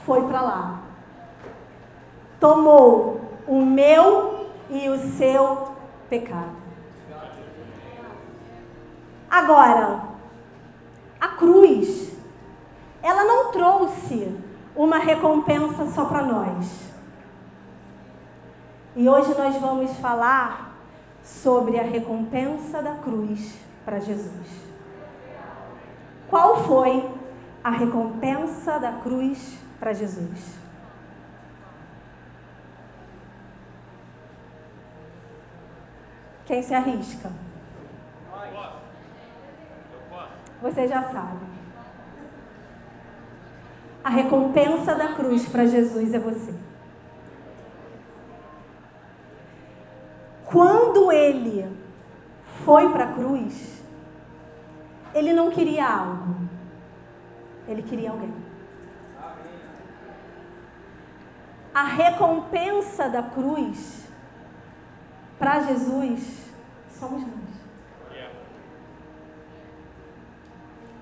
foi 0.06 0.28
para 0.28 0.42
lá, 0.42 0.82
tomou 2.40 3.22
o 3.48 3.66
meu 3.66 4.48
e 4.70 4.90
o 4.90 4.98
seu 4.98 5.74
pecado. 6.10 6.62
Agora, 9.30 10.12
A 11.22 11.28
cruz, 11.28 12.18
ela 13.04 13.24
não 13.24 13.52
trouxe 13.52 14.36
uma 14.76 14.98
recompensa 14.98 15.86
só 15.92 16.06
para 16.06 16.24
nós. 16.24 16.92
E 18.96 19.08
hoje 19.08 19.38
nós 19.38 19.56
vamos 19.58 19.96
falar 20.00 20.76
sobre 21.24 21.80
a 21.80 21.84
recompensa 21.84 22.82
da 22.82 22.96
cruz 22.96 23.56
para 23.86 24.00
Jesus. 24.00 24.48
Qual 26.28 26.64
foi 26.64 27.08
a 27.64 27.70
recompensa 27.70 28.80
da 28.80 28.94
cruz 28.94 29.60
para 29.82 29.94
Jesus? 29.94 30.60
Quem 36.46 36.62
se 36.62 36.72
arrisca? 36.76 37.32
Você 40.62 40.88
já 40.88 41.02
sabe. 41.02 41.40
A 44.04 44.10
recompensa 44.12 44.94
da 44.94 45.14
cruz 45.14 45.50
para 45.50 45.66
Jesus 45.66 46.14
é 46.14 46.20
você. 46.20 46.54
Quando 50.46 51.12
ele 51.12 51.76
foi 52.64 52.88
para 52.90 53.06
a 53.06 53.14
cruz, 53.14 53.84
ele 55.16 55.34
não 55.34 55.50
queria 55.50 55.88
algo, 55.88 56.36
ele 57.68 57.82
queria 57.82 58.12
alguém. 58.12 58.51
A 61.74 61.84
recompensa 61.84 63.08
da 63.08 63.24
cruz 63.24 64.06
para 65.40 65.62
Jesus 65.62 66.46
somos 66.90 67.22
nós. 67.22 68.22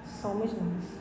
Somos 0.05 0.51
nós. 0.53 0.99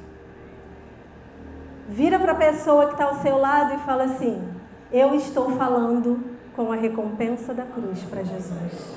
Vira 1.88 2.18
para 2.18 2.32
a 2.32 2.36
pessoa 2.36 2.86
que 2.86 2.92
está 2.92 3.04
ao 3.04 3.20
seu 3.20 3.38
lado 3.38 3.74
e 3.74 3.78
fala 3.78 4.04
assim: 4.04 4.48
Eu 4.90 5.14
estou 5.14 5.50
falando 5.56 6.22
com 6.56 6.72
a 6.72 6.76
recompensa 6.76 7.52
da 7.52 7.64
cruz 7.64 8.02
para 8.04 8.22
Jesus. 8.22 8.96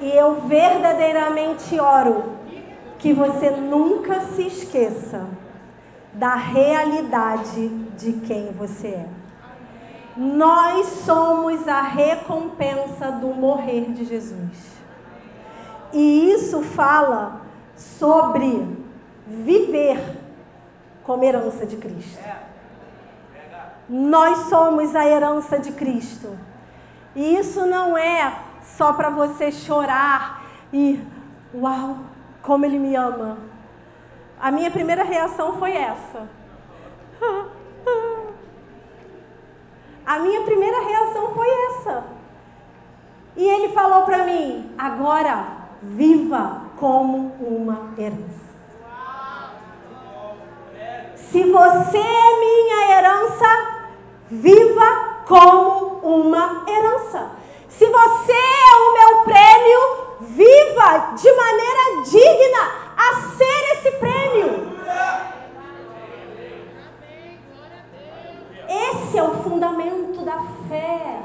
E 0.00 0.10
eu 0.10 0.42
verdadeiramente 0.42 1.78
oro 1.78 2.36
que 2.98 3.12
você 3.12 3.50
nunca 3.50 4.20
se 4.20 4.46
esqueça 4.46 5.26
da 6.18 6.34
realidade 6.34 7.68
de 7.96 8.12
quem 8.26 8.50
você 8.52 8.88
é. 8.88 9.08
Nós 10.16 10.86
somos 11.04 11.68
a 11.68 11.80
recompensa 11.80 13.12
do 13.12 13.28
morrer 13.28 13.92
de 13.92 14.04
Jesus. 14.04 14.78
E 15.92 16.32
isso 16.32 16.60
fala 16.62 17.42
sobre 17.76 18.76
viver 19.28 20.18
como 21.04 21.22
herança 21.22 21.64
de 21.64 21.76
Cristo. 21.76 22.18
Nós 23.88 24.48
somos 24.48 24.96
a 24.96 25.06
herança 25.06 25.60
de 25.60 25.70
Cristo. 25.70 26.36
E 27.14 27.36
isso 27.36 27.64
não 27.64 27.96
é 27.96 28.40
só 28.62 28.92
para 28.92 29.08
você 29.08 29.52
chorar 29.52 30.42
e, 30.72 31.00
uau, 31.54 31.96
como 32.42 32.64
Ele 32.64 32.78
me 32.78 32.96
ama. 32.96 33.47
A 34.40 34.50
minha 34.52 34.70
primeira 34.70 35.02
reação 35.02 35.58
foi 35.58 35.76
essa. 35.76 36.28
A 40.06 40.18
minha 40.20 40.42
primeira 40.42 40.80
reação 40.80 41.34
foi 41.34 41.48
essa. 41.66 42.04
E 43.36 43.46
ele 43.46 43.72
falou 43.72 44.02
para 44.02 44.24
mim: 44.24 44.72
agora 44.78 45.44
viva 45.82 46.62
como 46.76 47.34
uma 47.40 47.94
herança. 47.98 48.48
Se 51.16 51.42
você 51.44 51.98
é 51.98 52.40
minha 52.40 52.96
herança, 52.96 53.46
viva 54.30 55.24
como 55.26 56.00
uma 56.02 56.64
herança. 56.66 57.32
Se 57.68 57.84
você 57.86 58.32
é 58.32 58.76
o 58.76 58.92
meu 58.94 59.24
prêmio, 59.24 59.80
viva 60.20 61.12
de 61.16 61.32
maneira 61.32 62.02
digna 62.10 62.87
a 62.98 63.14
ser 63.36 63.72
esse 63.74 63.92
prêmio. 63.92 64.72
Esse 68.68 69.16
é 69.16 69.22
o 69.22 69.34
fundamento 69.44 70.24
da 70.24 70.42
fé. 70.68 71.20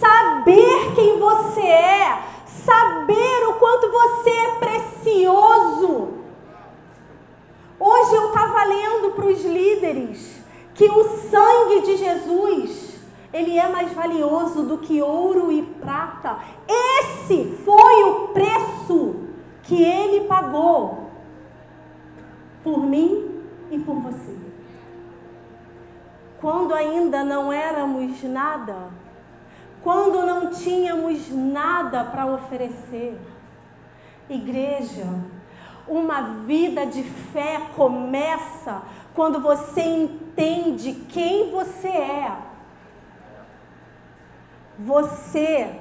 Saber 0.00 0.94
quem 0.94 1.18
você 1.18 1.60
é, 1.60 2.22
saber 2.46 3.48
o 3.48 3.54
quanto 3.54 3.90
você 3.90 4.30
é 4.30 4.50
precioso. 4.52 6.14
Hoje 7.78 8.14
eu 8.14 8.28
estava 8.28 8.64
lendo 8.64 9.10
para 9.14 9.26
os 9.26 9.44
líderes 9.44 10.40
que 10.74 10.88
o 10.88 11.04
sangue 11.30 11.82
de 11.82 11.96
Jesus, 11.98 12.98
ele 13.32 13.58
é 13.58 13.68
mais 13.68 13.92
valioso 13.92 14.62
do 14.62 14.78
que 14.78 15.02
ouro 15.02 15.52
e 15.52 15.62
prata. 15.62 16.38
Esse 16.66 17.58
foi 17.64 18.02
o 18.04 18.28
preço 18.28 19.25
que 19.66 19.82
ele 19.82 20.26
pagou 20.26 21.10
por 22.62 22.78
mim 22.78 23.42
e 23.70 23.78
por 23.78 23.96
você. 23.96 24.36
Quando 26.40 26.72
ainda 26.74 27.24
não 27.24 27.52
éramos 27.52 28.22
nada, 28.22 28.76
quando 29.82 30.24
não 30.24 30.50
tínhamos 30.50 31.30
nada 31.30 32.04
para 32.04 32.26
oferecer. 32.26 33.20
Igreja, 34.28 35.06
uma 35.86 36.20
vida 36.44 36.86
de 36.86 37.02
fé 37.02 37.60
começa 37.76 38.82
quando 39.14 39.40
você 39.40 39.82
entende 39.82 40.92
quem 41.08 41.50
você 41.50 41.88
é. 41.88 42.36
Você 44.78 45.80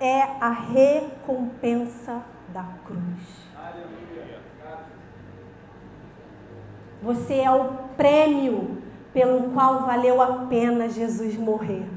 é 0.00 0.22
a 0.40 0.50
recompensa 0.50 2.22
da 2.52 2.64
cruz. 2.84 3.48
Você 7.02 7.34
é 7.34 7.50
o 7.50 7.72
prêmio 7.96 8.82
pelo 9.12 9.50
qual 9.52 9.84
valeu 9.84 10.20
a 10.20 10.46
pena 10.46 10.88
Jesus 10.88 11.36
morrer. 11.36 11.88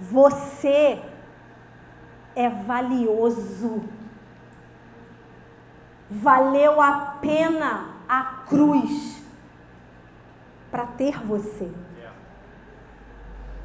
Você 0.00 1.02
é 2.34 2.48
valioso. 2.48 3.82
Valeu 6.10 6.80
a 6.80 7.18
pena 7.20 7.96
a 8.08 8.22
cruz 8.48 9.22
para 10.70 10.86
ter 10.86 11.18
você. 11.18 11.70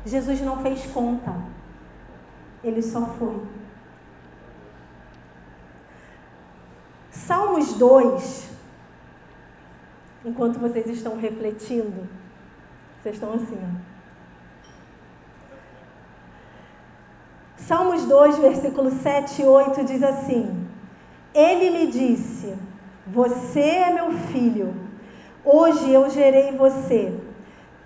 Jesus 0.06 0.42
não 0.42 0.58
fez 0.62 0.86
conta, 0.88 1.34
ele 2.64 2.82
só 2.82 3.06
foi. 3.06 3.42
Salmos 7.12 7.74
2, 7.74 8.50
enquanto 10.26 10.60
vocês 10.60 10.88
estão 10.88 11.18
refletindo, 11.18 12.08
vocês 13.02 13.16
estão 13.16 13.34
assim, 13.34 13.58
ó. 13.62 13.94
Salmos 17.58 18.04
2, 18.06 18.40
versículos 18.40 18.94
7 18.96 19.42
e 19.42 19.46
8 19.46 19.86
diz 19.86 20.04
assim: 20.04 20.68
Ele 21.34 21.70
me 21.70 21.88
disse: 21.92 22.54
Você 23.08 23.62
é 23.62 23.94
meu 23.94 24.12
filho, 24.12 24.74
hoje 25.46 25.92
eu 25.92 26.10
gerei 26.10 26.52
você. 26.58 27.18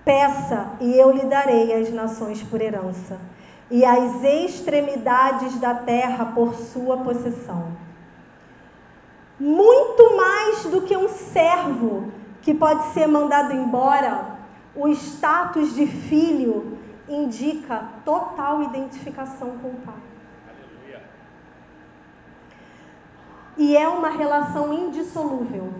Peça 0.03 0.77
e 0.79 0.97
eu 0.97 1.11
lhe 1.11 1.25
darei 1.25 1.73
as 1.73 1.91
nações 1.91 2.41
por 2.41 2.61
herança, 2.61 3.19
e 3.69 3.83
as 3.83 4.23
extremidades 4.23 5.59
da 5.59 5.73
terra 5.73 6.25
por 6.33 6.55
sua 6.55 6.97
possessão. 6.97 7.75
Muito 9.39 10.15
mais 10.15 10.63
do 10.65 10.81
que 10.81 10.95
um 10.95 11.09
servo 11.09 12.11
que 12.41 12.53
pode 12.53 12.93
ser 12.93 13.07
mandado 13.07 13.53
embora, 13.53 14.37
o 14.73 14.87
status 14.89 15.75
de 15.75 15.85
filho 15.85 16.77
indica 17.09 17.89
total 18.05 18.63
identificação 18.63 19.57
com 19.57 19.69
o 19.69 19.81
Pai. 19.85 19.95
Aleluia. 20.47 21.03
E 23.57 23.75
é 23.75 23.87
uma 23.87 24.09
relação 24.09 24.73
indissolúvel. 24.73 25.73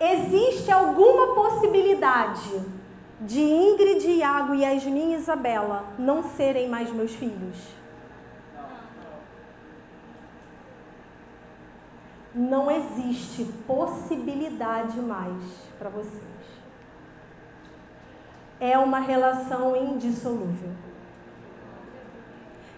Existe 0.00 0.70
alguma 0.70 1.34
possibilidade 1.34 2.79
de 3.20 3.40
Ingrid, 3.40 4.06
Iago, 4.06 4.54
Yasmin 4.54 5.12
e 5.12 5.16
Isabela 5.16 5.84
não 5.98 6.22
serem 6.22 6.68
mais 6.68 6.90
meus 6.92 7.14
filhos? 7.14 7.56
Não 12.34 12.70
existe 12.70 13.44
possibilidade 13.66 14.98
mais 15.00 15.42
para 15.78 15.90
vocês 15.90 16.30
é 18.60 18.76
uma 18.78 19.00
relação 19.00 19.74
indissolúvel. 19.74 20.70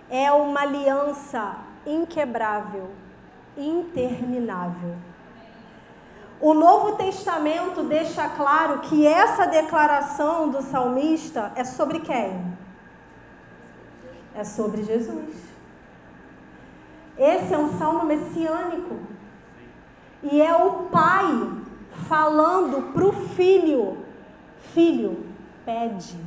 é 0.08 0.30
uma 0.30 0.60
aliança 0.60 1.56
inquebrável, 1.86 2.90
interminável. 3.56 4.94
O 6.42 6.54
Novo 6.54 6.96
Testamento 6.96 7.84
deixa 7.84 8.28
claro 8.30 8.80
que 8.80 9.06
essa 9.06 9.46
declaração 9.46 10.50
do 10.50 10.60
salmista 10.60 11.52
é 11.54 11.62
sobre 11.62 12.00
quem? 12.00 12.58
É 14.34 14.42
sobre 14.42 14.82
Jesus. 14.82 15.36
Esse 17.16 17.54
é 17.54 17.56
um 17.56 17.78
salmo 17.78 18.04
messiânico. 18.04 18.98
E 20.20 20.42
é 20.42 20.52
o 20.52 20.88
pai 20.90 21.62
falando 22.08 22.92
para 22.92 23.04
o 23.04 23.12
filho: 23.12 23.98
Filho, 24.74 25.24
pede, 25.64 26.18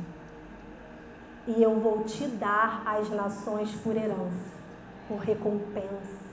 e 1.46 1.62
eu 1.62 1.78
vou 1.78 2.04
te 2.04 2.26
dar 2.26 2.82
as 2.86 3.10
nações 3.10 3.70
por 3.82 3.94
herança, 3.94 4.56
por 5.08 5.18
recompensa. 5.18 6.25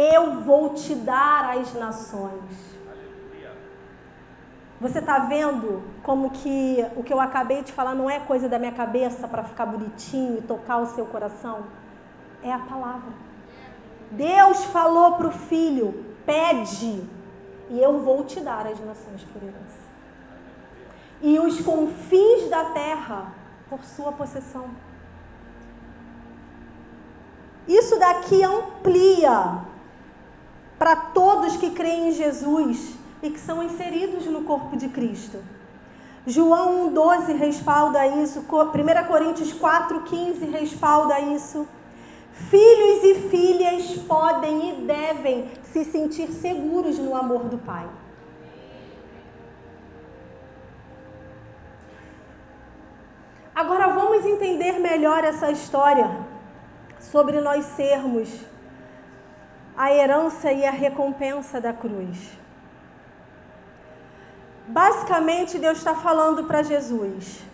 Eu 0.00 0.42
vou 0.42 0.74
te 0.74 0.94
dar 0.94 1.58
as 1.58 1.74
nações. 1.74 2.78
Você 4.80 5.00
está 5.00 5.18
vendo 5.18 5.82
como 6.04 6.30
que 6.30 6.86
o 6.94 7.02
que 7.02 7.12
eu 7.12 7.20
acabei 7.20 7.64
de 7.64 7.72
falar 7.72 7.96
não 7.96 8.08
é 8.08 8.20
coisa 8.20 8.48
da 8.48 8.60
minha 8.60 8.70
cabeça 8.70 9.26
para 9.26 9.42
ficar 9.42 9.66
bonitinho 9.66 10.38
e 10.38 10.42
tocar 10.42 10.76
o 10.76 10.86
seu 10.86 11.04
coração? 11.04 11.64
É 12.44 12.52
a 12.52 12.60
palavra. 12.60 13.10
Deus 14.12 14.66
falou 14.66 15.14
para 15.14 15.26
o 15.26 15.32
filho: 15.32 16.04
pede, 16.24 17.02
e 17.68 17.80
eu 17.82 17.98
vou 18.00 18.22
te 18.22 18.38
dar 18.38 18.68
as 18.68 18.78
nações 18.78 19.24
por 19.32 19.42
herança. 19.42 19.88
E 21.20 21.40
os 21.40 21.60
confins 21.60 22.48
da 22.48 22.66
terra 22.66 23.32
por 23.68 23.82
sua 23.82 24.12
possessão. 24.12 24.70
Isso 27.66 27.98
daqui 27.98 28.44
amplia 28.44 29.66
para 30.78 30.94
todos 30.94 31.56
que 31.56 31.70
creem 31.70 32.08
em 32.08 32.12
Jesus 32.12 32.94
e 33.22 33.30
que 33.30 33.40
são 33.40 33.62
inseridos 33.62 34.26
no 34.26 34.42
corpo 34.44 34.76
de 34.76 34.88
Cristo. 34.88 35.42
João 36.26 36.90
1,12 36.92 37.36
respalda 37.36 38.06
isso, 38.06 38.40
1 38.40 38.44
Coríntios 39.06 39.52
4,15 39.52 40.50
respalda 40.50 41.18
isso. 41.20 41.66
Filhos 42.32 43.02
e 43.02 43.14
filhas 43.28 43.98
podem 44.06 44.70
e 44.70 44.86
devem 44.86 45.50
se 45.72 45.84
sentir 45.84 46.28
seguros 46.28 46.98
no 46.98 47.16
amor 47.16 47.44
do 47.44 47.58
Pai. 47.58 47.88
Agora 53.54 53.88
vamos 53.88 54.24
entender 54.24 54.78
melhor 54.78 55.24
essa 55.24 55.50
história 55.50 56.08
sobre 57.00 57.40
nós 57.40 57.64
sermos 57.64 58.28
a 59.78 59.92
herança 59.94 60.52
e 60.52 60.66
a 60.66 60.72
recompensa 60.72 61.60
da 61.60 61.72
cruz. 61.72 62.36
Basicamente, 64.66 65.56
Deus 65.56 65.78
está 65.78 65.94
falando 65.94 66.44
para 66.44 66.64
Jesus: 66.64 67.44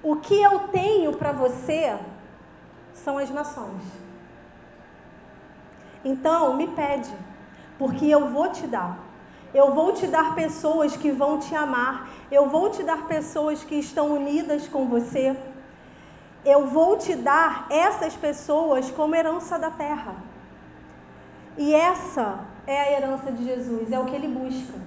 o 0.00 0.14
que 0.14 0.40
eu 0.40 0.60
tenho 0.68 1.12
para 1.16 1.32
você 1.32 1.98
são 2.94 3.18
as 3.18 3.28
nações. 3.30 3.82
Então, 6.04 6.54
me 6.54 6.68
pede, 6.68 7.12
porque 7.76 8.06
eu 8.06 8.28
vou 8.28 8.48
te 8.50 8.64
dar. 8.68 8.96
Eu 9.52 9.74
vou 9.74 9.92
te 9.92 10.06
dar 10.06 10.36
pessoas 10.36 10.96
que 10.96 11.10
vão 11.10 11.40
te 11.40 11.52
amar. 11.54 12.08
Eu 12.30 12.48
vou 12.48 12.70
te 12.70 12.84
dar 12.84 13.08
pessoas 13.08 13.64
que 13.64 13.74
estão 13.74 14.12
unidas 14.12 14.68
com 14.68 14.86
você. 14.86 15.36
Eu 16.44 16.68
vou 16.68 16.96
te 16.96 17.16
dar 17.16 17.66
essas 17.70 18.14
pessoas 18.14 18.88
como 18.90 19.16
herança 19.16 19.58
da 19.58 19.70
terra. 19.70 20.14
E 21.56 21.74
essa 21.74 22.40
é 22.66 22.80
a 22.80 22.92
herança 22.92 23.32
de 23.32 23.44
Jesus, 23.44 23.90
é 23.90 23.98
o 23.98 24.04
que 24.04 24.14
ele 24.14 24.28
busca. 24.28 24.78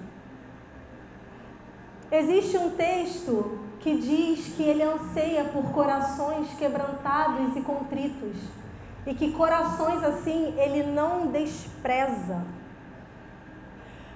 Existe 2.12 2.56
um 2.56 2.70
texto 2.70 3.58
que 3.80 3.96
diz 3.96 4.54
que 4.54 4.62
ele 4.62 4.82
anseia 4.82 5.44
por 5.44 5.72
corações 5.72 6.52
quebrantados 6.58 7.56
e 7.56 7.62
contritos, 7.62 8.36
e 9.06 9.14
que 9.14 9.32
corações 9.32 10.02
assim 10.04 10.54
ele 10.58 10.82
não 10.92 11.28
despreza. 11.28 12.44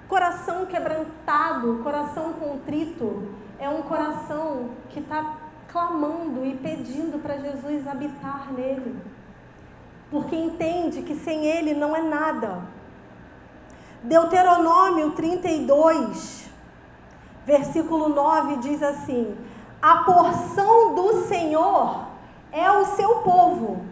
Coração 0.07 0.67
quebrantado, 0.67 1.79
coração 1.83 2.33
contrito, 2.33 3.29
é 3.57 3.67
um 3.67 3.81
coração 3.81 4.69
que 4.89 4.99
está 4.99 5.37
clamando 5.67 6.45
e 6.45 6.55
pedindo 6.55 7.21
para 7.21 7.37
Jesus 7.37 7.87
habitar 7.87 8.53
nele, 8.53 9.01
porque 10.09 10.35
entende 10.35 11.01
que 11.01 11.15
sem 11.15 11.45
ele 11.45 11.73
não 11.73 11.95
é 11.95 12.01
nada. 12.01 12.61
Deuteronômio 14.03 15.11
32, 15.11 16.49
versículo 17.45 18.09
9 18.09 18.57
diz 18.57 18.81
assim: 18.83 19.35
A 19.81 19.97
porção 19.97 20.93
do 20.93 21.23
Senhor 21.23 22.05
é 22.51 22.69
o 22.71 22.85
seu 22.85 23.15
povo, 23.17 23.83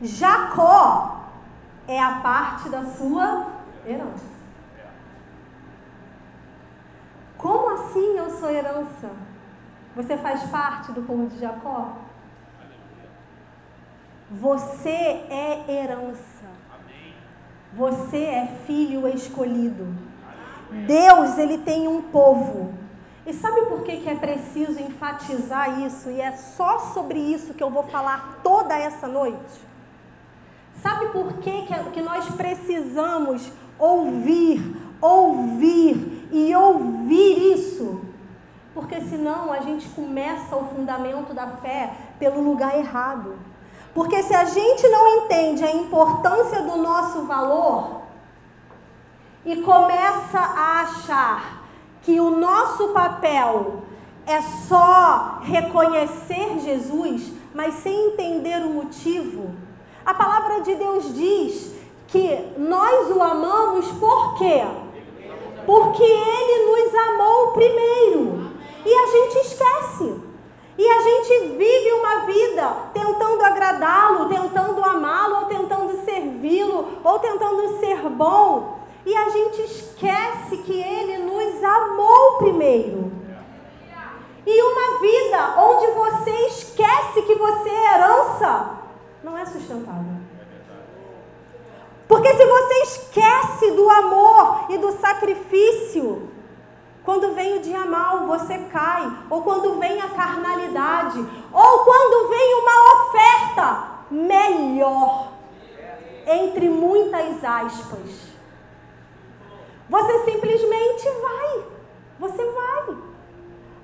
Jacó 0.00 1.26
é 1.86 2.00
a 2.02 2.20
parte 2.20 2.68
da 2.68 2.84
sua 2.84 3.46
herança. 3.86 4.32
Como 7.36 7.70
assim 7.74 8.16
eu 8.16 8.30
sou 8.30 8.50
herança? 8.50 9.10
Você 9.96 10.16
faz 10.16 10.44
parte 10.44 10.92
do 10.92 11.02
povo 11.02 11.26
de 11.26 11.38
Jacó? 11.38 12.01
Você 14.40 14.88
é 14.88 15.64
herança. 15.68 16.42
Você 17.74 18.18
é 18.18 18.46
filho 18.66 19.06
escolhido. 19.08 19.86
Deus, 20.86 21.38
ele 21.38 21.58
tem 21.58 21.86
um 21.86 22.02
povo. 22.02 22.72
E 23.26 23.32
sabe 23.32 23.66
por 23.66 23.82
que, 23.82 23.98
que 23.98 24.08
é 24.08 24.14
preciso 24.14 24.80
enfatizar 24.80 25.80
isso? 25.82 26.10
E 26.10 26.20
é 26.20 26.32
só 26.32 26.78
sobre 26.78 27.18
isso 27.18 27.54
que 27.54 27.62
eu 27.62 27.70
vou 27.70 27.84
falar 27.84 28.40
toda 28.42 28.76
essa 28.76 29.06
noite? 29.06 29.60
Sabe 30.82 31.10
por 31.10 31.34
que, 31.34 31.62
que, 31.62 31.90
que 31.92 32.02
nós 32.02 32.28
precisamos 32.34 33.52
ouvir, 33.78 34.76
ouvir 35.00 36.28
e 36.32 36.54
ouvir 36.54 37.52
isso. 37.52 38.00
Porque 38.74 39.00
senão 39.02 39.52
a 39.52 39.60
gente 39.60 39.88
começa 39.90 40.56
o 40.56 40.68
fundamento 40.68 41.34
da 41.34 41.48
fé 41.48 41.92
pelo 42.18 42.40
lugar 42.40 42.76
errado. 42.78 43.36
Porque 43.94 44.22
se 44.22 44.34
a 44.34 44.44
gente 44.44 44.88
não 44.88 45.06
entende 45.18 45.64
a 45.64 45.72
importância 45.72 46.62
do 46.62 46.76
nosso 46.76 47.22
valor 47.22 48.02
e 49.44 49.56
começa 49.62 50.38
a 50.38 50.80
achar 50.82 51.62
que 52.02 52.18
o 52.18 52.30
nosso 52.30 52.88
papel 52.88 53.82
é 54.26 54.40
só 54.40 55.40
reconhecer 55.42 56.60
Jesus, 56.60 57.32
mas 57.54 57.74
sem 57.74 58.12
entender 58.12 58.64
o 58.64 58.70
motivo, 58.70 59.50
a 60.04 60.14
palavra 60.14 60.62
de 60.62 60.74
Deus 60.74 61.14
diz 61.14 61.74
que 62.08 62.54
nós 62.56 63.14
o 63.14 63.22
amamos 63.22 63.86
por 63.92 64.38
quê? 64.38 64.62
Porque 65.66 66.02
Ele 66.02 66.66
nos 66.66 66.94
amou 66.94 67.52
primeiro. 67.52 68.52
E 68.84 68.92
a 68.92 69.06
gente 69.06 69.46
esquece. 69.46 70.31
E 70.82 70.88
a 70.88 71.00
gente 71.00 71.56
vive 71.56 71.92
uma 71.92 72.26
vida 72.26 72.76
tentando 72.92 73.40
agradá-lo, 73.44 74.28
tentando 74.28 74.84
amá-lo, 74.84 75.36
ou 75.36 75.44
tentando 75.44 76.04
servi-lo, 76.04 76.98
ou 77.04 77.20
tentando 77.20 77.78
ser 77.78 77.98
bom. 78.08 78.80
E 79.06 79.16
a 79.16 79.28
gente 79.28 79.62
esquece 79.62 80.56
que 80.56 80.72
Ele 80.82 81.18
nos 81.18 81.62
amou 81.62 82.38
primeiro. 82.38 83.12
E 84.44 84.60
uma 84.60 85.00
vida 85.00 85.54
onde 85.60 85.86
você 85.92 86.30
esquece 86.48 87.22
que 87.22 87.36
você 87.36 87.70
é 87.70 87.94
herança 87.94 88.70
não 89.22 89.38
é 89.38 89.46
sustentável. 89.46 90.16
Porque 92.08 92.34
se 92.34 92.44
você 92.44 92.74
esquece 92.82 93.70
do 93.70 93.88
amor 93.88 94.66
e 94.68 94.78
do 94.78 94.90
sacrifício, 94.98 96.28
quando 97.04 97.34
vem 97.34 97.58
o 97.58 97.60
dia 97.60 97.84
mal, 97.84 98.26
você 98.26 98.58
cai, 98.70 99.10
ou 99.28 99.42
quando 99.42 99.78
vem 99.78 100.00
a 100.00 100.08
carnalidade, 100.08 101.18
ou 101.52 101.78
quando 101.84 102.28
vem 102.30 102.54
uma 102.60 102.92
oferta 102.94 103.88
melhor, 104.10 105.32
entre 106.26 106.68
muitas 106.68 107.44
aspas. 107.44 108.32
Você 109.88 110.24
simplesmente 110.24 111.10
vai, 111.20 111.64
você 112.18 112.44
vai. 112.52 112.96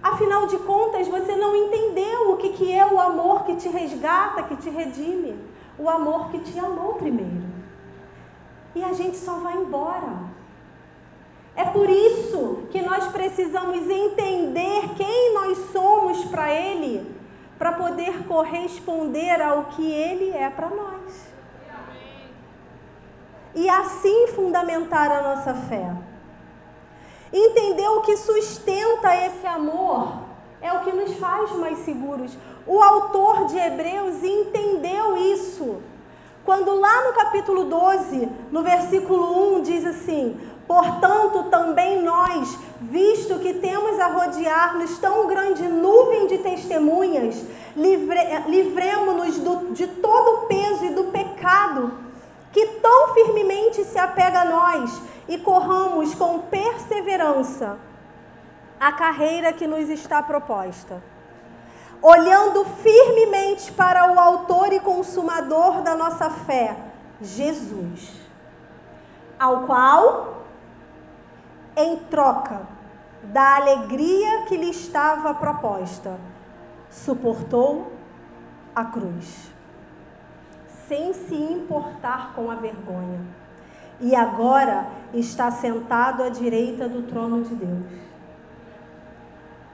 Afinal 0.01 0.47
de 0.47 0.57
contas, 0.59 1.09
você 1.09 1.35
não 1.35 1.57
entendeu 1.57 2.31
o 2.33 2.37
que, 2.37 2.51
que 2.51 2.73
é 2.73 2.87
o 2.87 3.01
amor 3.01 3.45
que 3.45 3.57
te 3.57 3.69
resgata, 3.69 4.45
que 4.45 4.57
te 4.57 4.71
redime, 4.71 5.37
o 5.77 5.89
amor 5.89 6.31
que 6.31 6.39
te 6.39 6.59
amou 6.59 6.95
primeiro 6.95 7.49
e 8.79 8.85
a 8.85 8.93
gente 8.93 9.17
só 9.17 9.35
vai 9.35 9.57
embora. 9.57 10.39
É 11.59 11.65
por 11.65 11.91
isso 11.91 12.69
que 12.71 12.81
nós 12.81 13.09
precisamos 13.09 13.91
entender 13.91 14.95
quem 14.97 15.35
nós 15.35 15.59
somos 15.73 16.25
para 16.27 16.49
Ele, 16.55 17.05
para 17.59 17.73
poder 17.73 18.29
corresponder 18.29 19.43
ao 19.43 19.65
que 19.65 19.85
Ele 19.85 20.31
é 20.31 20.49
para 20.49 20.69
nós. 20.69 21.27
E 23.57 23.69
assim 23.69 24.29
fundamentar 24.29 25.11
a 25.11 25.21
nossa 25.21 25.53
fé. 25.53 25.93
Entender 27.33 27.89
o 27.89 28.03
que 28.03 28.17
sustenta 28.17 29.17
esse 29.27 29.45
amor 29.45 30.13
é 30.63 30.73
o 30.73 30.85
que 30.85 30.93
nos 30.93 31.15
faz 31.15 31.51
mais 31.57 31.81
seguros. 31.81 32.39
O 32.69 32.81
autor 32.81 33.47
de 33.47 33.59
Hebreus 33.59 34.23
entendeu 34.23 35.17
isso. 35.17 35.83
Quando 36.45 36.79
lá 36.79 37.05
no 37.05 37.15
capítulo 37.15 37.65
12, 37.65 38.29
no 38.53 38.63
versículo 38.63 39.57
1, 39.57 39.63
diz 39.63 39.85
assim: 39.85 40.39
Portanto, 40.69 41.45
também 41.45 42.03
nós, 42.03 42.59
visto 42.83 43.39
que 43.39 43.55
temos 43.55 43.99
a 43.99 44.09
rodear-nos 44.09 44.99
tão 44.99 45.27
grande 45.27 45.63
nuvem 45.63 46.27
de 46.27 46.37
testemunhas, 46.39 47.43
livre, 47.75 48.21
livremos-nos 48.47 49.37
de 49.75 49.87
todo 49.87 50.29
o 50.29 50.47
peso 50.47 50.85
e 50.85 50.91
do 50.91 51.05
pecado 51.05 51.93
que 52.53 52.67
tão 52.83 53.15
firmemente 53.15 53.83
se 53.83 53.99
apega 53.99 54.43
a 54.43 54.45
nós 54.45 55.01
e 55.27 55.39
corramos 55.39 56.15
com 56.15 56.41
perseverança 56.41 57.79
a 58.79 58.93
carreira 58.93 59.55
que 59.55 59.67
nos 59.67 59.89
está 59.89 60.23
proposta. 60.23 61.03
Olhando 62.03 62.65
firmemente 62.83 63.73
para 63.73 64.13
o 64.13 64.21
Autor 64.21 64.73
e 64.73 64.81
Consumador 64.81 65.81
da 65.81 65.97
nossa 65.97 66.29
fé, 66.29 66.77
Jesus, 67.21 68.13
ao 69.39 69.63
qual 69.63 70.38
em 71.79 71.97
troca 72.11 72.63
da 73.23 73.57
alegria 73.57 74.47
que 74.47 74.57
lhe 74.57 74.71
estava 74.71 75.33
proposta, 75.35 76.19
suportou 76.91 77.93
a 78.75 78.85
cruz, 78.85 79.51
sem 80.89 81.13
se 81.13 81.35
importar 81.35 82.33
com 82.35 82.51
a 82.51 82.57
vergonha, 82.57 83.21
e 84.01 84.15
agora 84.15 84.89
está 85.15 85.51
sentado 85.51 86.23
à 86.23 86.29
direita 86.29 86.89
do 86.89 87.03
trono 87.03 87.43
de 87.43 87.55
Deus. 87.55 87.93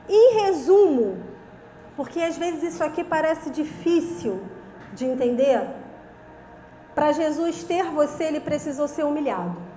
Em 0.08 0.42
resumo, 0.42 1.22
porque 1.96 2.20
às 2.20 2.36
vezes 2.36 2.74
isso 2.74 2.84
aqui 2.84 3.02
parece 3.02 3.50
difícil 3.50 4.42
de 4.92 5.06
entender, 5.06 5.66
para 6.94 7.12
Jesus 7.12 7.64
ter 7.64 7.84
você, 7.84 8.24
ele 8.24 8.40
precisou 8.40 8.86
ser 8.86 9.04
humilhado 9.04 9.73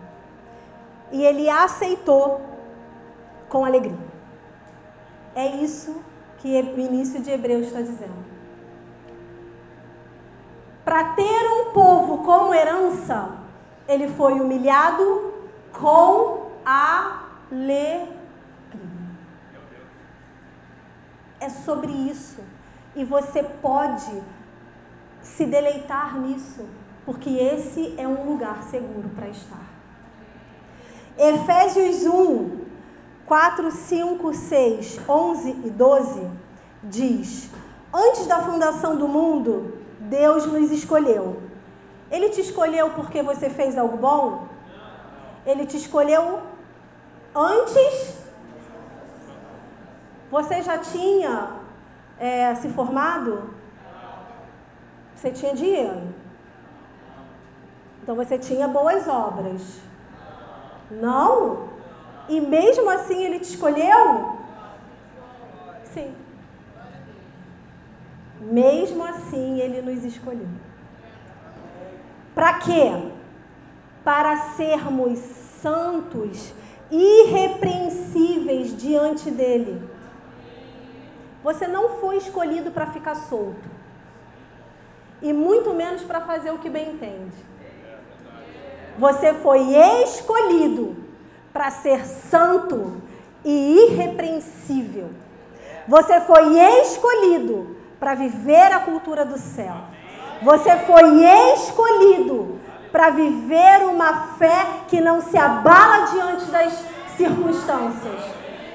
e 1.11 1.23
ele 1.23 1.49
aceitou 1.49 2.41
com 3.49 3.63
alegria. 3.63 3.97
É 5.35 5.47
isso 5.47 6.01
que 6.39 6.49
o 6.49 6.79
início 6.79 7.21
de 7.21 7.31
Hebreus 7.31 7.67
está 7.67 7.81
dizendo. 7.81 8.25
Para 10.83 11.13
ter 11.13 11.47
um 11.51 11.71
povo 11.71 12.23
como 12.23 12.53
herança, 12.53 13.31
ele 13.87 14.07
foi 14.09 14.39
humilhado 14.39 15.33
com 15.73 16.51
alegria. 16.65 18.17
É 21.39 21.49
sobre 21.49 21.91
isso. 21.91 22.41
E 22.95 23.03
você 23.03 23.43
pode 23.43 24.23
se 25.21 25.45
deleitar 25.45 26.17
nisso, 26.19 26.67
porque 27.05 27.29
esse 27.29 27.93
é 27.99 28.07
um 28.07 28.25
lugar 28.25 28.63
seguro 28.63 29.09
para 29.09 29.27
estar. 29.27 29.76
Efésios 31.17 32.05
1, 32.05 32.65
4, 33.25 33.71
5, 33.71 34.33
6, 34.33 34.99
11 35.09 35.49
e 35.65 35.69
12 35.69 36.31
diz: 36.83 37.49
Antes 37.93 38.27
da 38.27 38.41
fundação 38.41 38.95
do 38.95 39.07
mundo, 39.07 39.79
Deus 39.99 40.45
nos 40.45 40.71
escolheu. 40.71 41.41
Ele 42.11 42.29
te 42.29 42.41
escolheu 42.41 42.91
porque 42.91 43.21
você 43.21 43.49
fez 43.49 43.77
algo 43.77 43.97
bom? 43.97 44.47
Ele 45.45 45.65
te 45.65 45.77
escolheu 45.77 46.41
antes? 47.35 48.17
Você 50.29 50.61
já 50.61 50.77
tinha 50.77 51.51
é, 52.19 52.53
se 52.55 52.69
formado? 52.69 53.49
Você 55.15 55.31
tinha 55.31 55.53
dinheiro. 55.53 56.13
Então 58.03 58.15
você 58.15 58.37
tinha 58.37 58.67
boas 58.67 59.07
obras. 59.07 59.86
Não? 60.89 61.67
E 62.29 62.39
mesmo 62.39 62.89
assim 62.89 63.23
ele 63.23 63.39
te 63.39 63.49
escolheu? 63.53 64.37
Sim. 65.93 66.13
Mesmo 68.39 69.03
assim 69.03 69.59
ele 69.59 69.81
nos 69.81 70.03
escolheu. 70.03 70.47
Para 72.33 72.59
quê? 72.59 72.91
Para 74.03 74.37
sermos 74.51 75.19
santos, 75.61 76.53
irrepreensíveis 76.91 78.77
diante 78.77 79.31
dele. 79.31 79.81
Você 81.43 81.67
não 81.67 81.97
foi 81.99 82.17
escolhido 82.17 82.71
para 82.71 82.87
ficar 82.87 83.15
solto. 83.15 83.77
E 85.21 85.33
muito 85.33 85.73
menos 85.73 86.03
para 86.03 86.21
fazer 86.21 86.51
o 86.51 86.59
que 86.59 86.69
bem 86.69 86.91
entende. 86.91 87.35
Você 88.97 89.33
foi 89.35 89.59
escolhido 90.03 90.95
para 91.53 91.69
ser 91.71 92.05
santo 92.05 93.01
e 93.43 93.85
irrepreensível. 93.85 95.09
Você 95.87 96.19
foi 96.21 96.57
escolhido 96.81 97.77
para 97.99 98.15
viver 98.15 98.71
a 98.73 98.79
cultura 98.79 99.23
do 99.23 99.37
céu. 99.37 99.75
Você 100.41 100.75
foi 100.77 101.23
escolhido 101.53 102.59
para 102.91 103.09
viver 103.09 103.85
uma 103.85 104.35
fé 104.37 104.65
que 104.87 104.99
não 104.99 105.21
se 105.21 105.37
abala 105.37 106.07
diante 106.07 106.45
das 106.45 106.73
circunstâncias. 107.15 108.21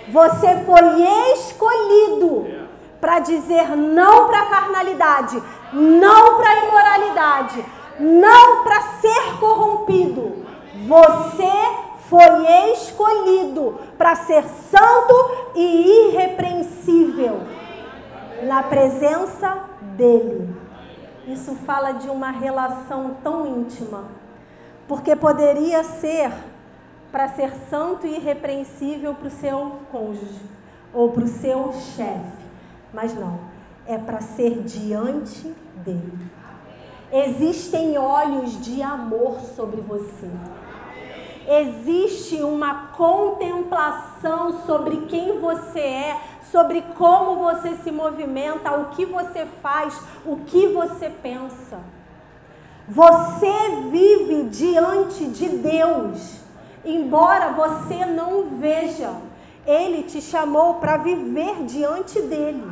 Você 0.08 0.64
foi 0.64 1.02
escolhido 1.34 2.68
para 3.00 3.18
dizer 3.18 3.76
não 3.76 4.26
para 4.26 4.42
a 4.42 4.46
carnalidade, 4.46 5.42
não 5.72 6.36
para 6.36 6.50
a 6.50 6.66
imoralidade, 6.66 7.64
não 8.02 8.64
para 8.64 8.82
ser 9.00 9.38
corrompido. 9.38 10.44
Você 10.88 11.52
foi 12.08 12.72
escolhido 12.72 13.78
para 13.96 14.16
ser 14.16 14.42
santo 14.44 15.52
e 15.54 16.08
irrepreensível 16.08 17.42
na 18.42 18.64
presença 18.64 19.64
dele. 19.96 20.52
Isso 21.28 21.54
fala 21.54 21.92
de 21.92 22.10
uma 22.10 22.32
relação 22.32 23.16
tão 23.22 23.46
íntima, 23.46 24.04
porque 24.88 25.14
poderia 25.14 25.84
ser 25.84 26.32
para 27.12 27.28
ser 27.28 27.52
santo 27.70 28.06
e 28.06 28.16
irrepreensível 28.16 29.14
para 29.14 29.28
o 29.28 29.30
seu 29.30 29.78
cônjuge 29.92 30.40
ou 30.92 31.12
para 31.12 31.24
o 31.24 31.28
seu 31.28 31.72
chefe, 31.72 32.42
mas 32.92 33.14
não, 33.14 33.38
é 33.86 33.96
para 33.96 34.20
ser 34.20 34.62
diante 34.62 35.54
dele. 35.76 36.41
Existem 37.12 37.98
olhos 37.98 38.58
de 38.64 38.80
amor 38.80 39.38
sobre 39.54 39.82
você. 39.82 40.30
Existe 41.46 42.36
uma 42.36 42.86
contemplação 42.96 44.64
sobre 44.64 44.96
quem 45.08 45.38
você 45.38 45.80
é, 45.80 46.20
sobre 46.50 46.80
como 46.96 47.36
você 47.36 47.76
se 47.84 47.90
movimenta, 47.90 48.72
o 48.78 48.86
que 48.90 49.04
você 49.04 49.44
faz, 49.60 50.00
o 50.24 50.36
que 50.36 50.68
você 50.68 51.10
pensa. 51.10 51.80
Você 52.88 53.52
vive 53.90 54.44
diante 54.44 55.26
de 55.26 55.50
Deus, 55.50 56.40
embora 56.82 57.52
você 57.52 58.06
não 58.06 58.40
o 58.40 58.58
veja. 58.58 59.12
Ele 59.66 60.04
te 60.04 60.22
chamou 60.22 60.74
para 60.74 60.96
viver 60.96 61.64
diante 61.64 62.20
dele. 62.22 62.64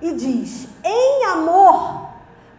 E 0.00 0.12
diz: 0.12 0.68
em 0.84 1.24
amor, 1.26 2.10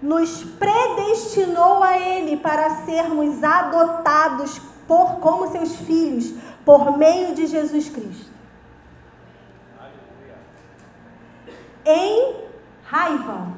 nos 0.01 0.43
predestinou 0.43 1.83
a 1.83 1.97
Ele 1.97 2.37
para 2.37 2.85
sermos 2.85 3.43
adotados 3.43 4.59
por, 4.87 5.15
como 5.19 5.51
seus 5.51 5.75
filhos 5.75 6.33
por 6.63 6.97
meio 6.97 7.33
de 7.33 7.47
Jesus 7.47 7.89
Cristo. 7.89 8.31
Em 11.85 12.35
raiva 12.83 13.53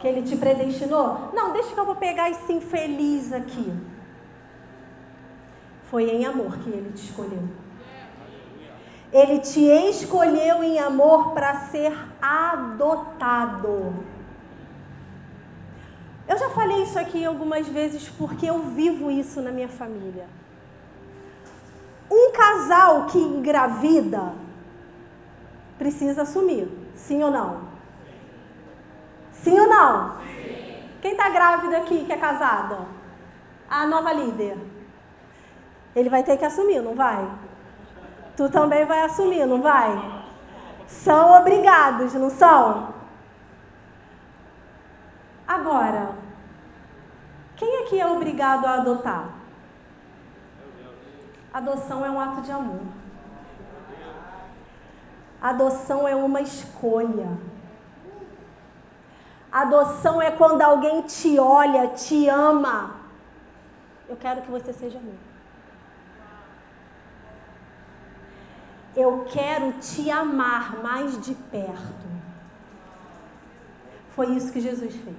que 0.00 0.06
Ele 0.06 0.22
te 0.22 0.36
predestinou? 0.36 1.30
Não, 1.34 1.52
deixa 1.52 1.74
que 1.74 1.80
eu 1.80 1.84
vou 1.84 1.96
pegar 1.96 2.30
esse 2.30 2.52
infeliz 2.52 3.32
aqui. 3.32 3.72
Foi 5.90 6.08
em 6.08 6.24
amor 6.24 6.56
que 6.58 6.70
Ele 6.70 6.92
te 6.92 7.04
escolheu. 7.04 7.48
Ele 9.12 9.40
te 9.40 9.60
escolheu 9.60 10.62
em 10.62 10.78
amor 10.78 11.32
para 11.32 11.54
ser 11.66 11.92
adotado. 12.22 13.94
Eu 16.28 16.38
já 16.38 16.48
falei 16.50 16.84
isso 16.84 16.96
aqui 16.96 17.24
algumas 17.24 17.66
vezes 17.66 18.08
porque 18.08 18.46
eu 18.46 18.60
vivo 18.60 19.10
isso 19.10 19.40
na 19.42 19.50
minha 19.50 19.68
família. 19.68 20.28
Um 22.08 22.30
casal 22.32 23.06
que 23.06 23.18
engravida 23.18 24.32
precisa 25.76 26.22
assumir. 26.22 26.68
Sim 26.94 27.22
ou 27.24 27.30
não? 27.32 27.62
Sim 29.32 29.58
ou 29.58 29.68
não? 29.68 30.18
Sim. 30.18 30.60
Quem 31.00 31.12
está 31.12 31.30
grávida 31.30 31.78
aqui 31.78 32.04
que 32.04 32.12
é 32.12 32.16
casada? 32.16 32.78
A 33.68 33.86
nova 33.86 34.12
líder. 34.12 34.56
Ele 35.96 36.08
vai 36.08 36.22
ter 36.22 36.36
que 36.36 36.44
assumir, 36.44 36.80
não 36.80 36.94
vai? 36.94 37.28
Tu 38.40 38.48
também 38.48 38.86
vai 38.86 39.02
assumir, 39.02 39.44
não 39.44 39.60
vai? 39.60 40.24
São 40.86 41.38
obrigados, 41.38 42.14
não 42.14 42.30
são? 42.30 42.94
Agora, 45.46 46.12
quem 47.54 47.82
aqui 47.82 48.00
é 48.00 48.06
obrigado 48.06 48.64
a 48.64 48.76
adotar? 48.76 49.28
Adoção 51.52 52.02
é 52.02 52.10
um 52.10 52.18
ato 52.18 52.40
de 52.40 52.50
amor. 52.50 52.80
Adoção 55.42 56.08
é 56.08 56.14
uma 56.14 56.40
escolha. 56.40 57.28
Adoção 59.52 60.22
é 60.22 60.30
quando 60.30 60.62
alguém 60.62 61.02
te 61.02 61.38
olha, 61.38 61.88
te 61.88 62.26
ama. 62.26 62.96
Eu 64.08 64.16
quero 64.16 64.40
que 64.40 64.50
você 64.50 64.72
seja 64.72 64.98
meu. 64.98 65.29
Eu 69.00 69.24
quero 69.26 69.72
te 69.80 70.10
amar 70.10 70.82
mais 70.82 71.18
de 71.24 71.34
perto. 71.34 72.06
Foi 74.10 74.26
isso 74.36 74.52
que 74.52 74.60
Jesus 74.60 74.94
fez. 74.94 75.16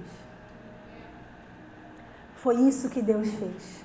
Foi 2.36 2.54
isso 2.56 2.88
que 2.88 3.02
Deus 3.02 3.28
fez. 3.28 3.84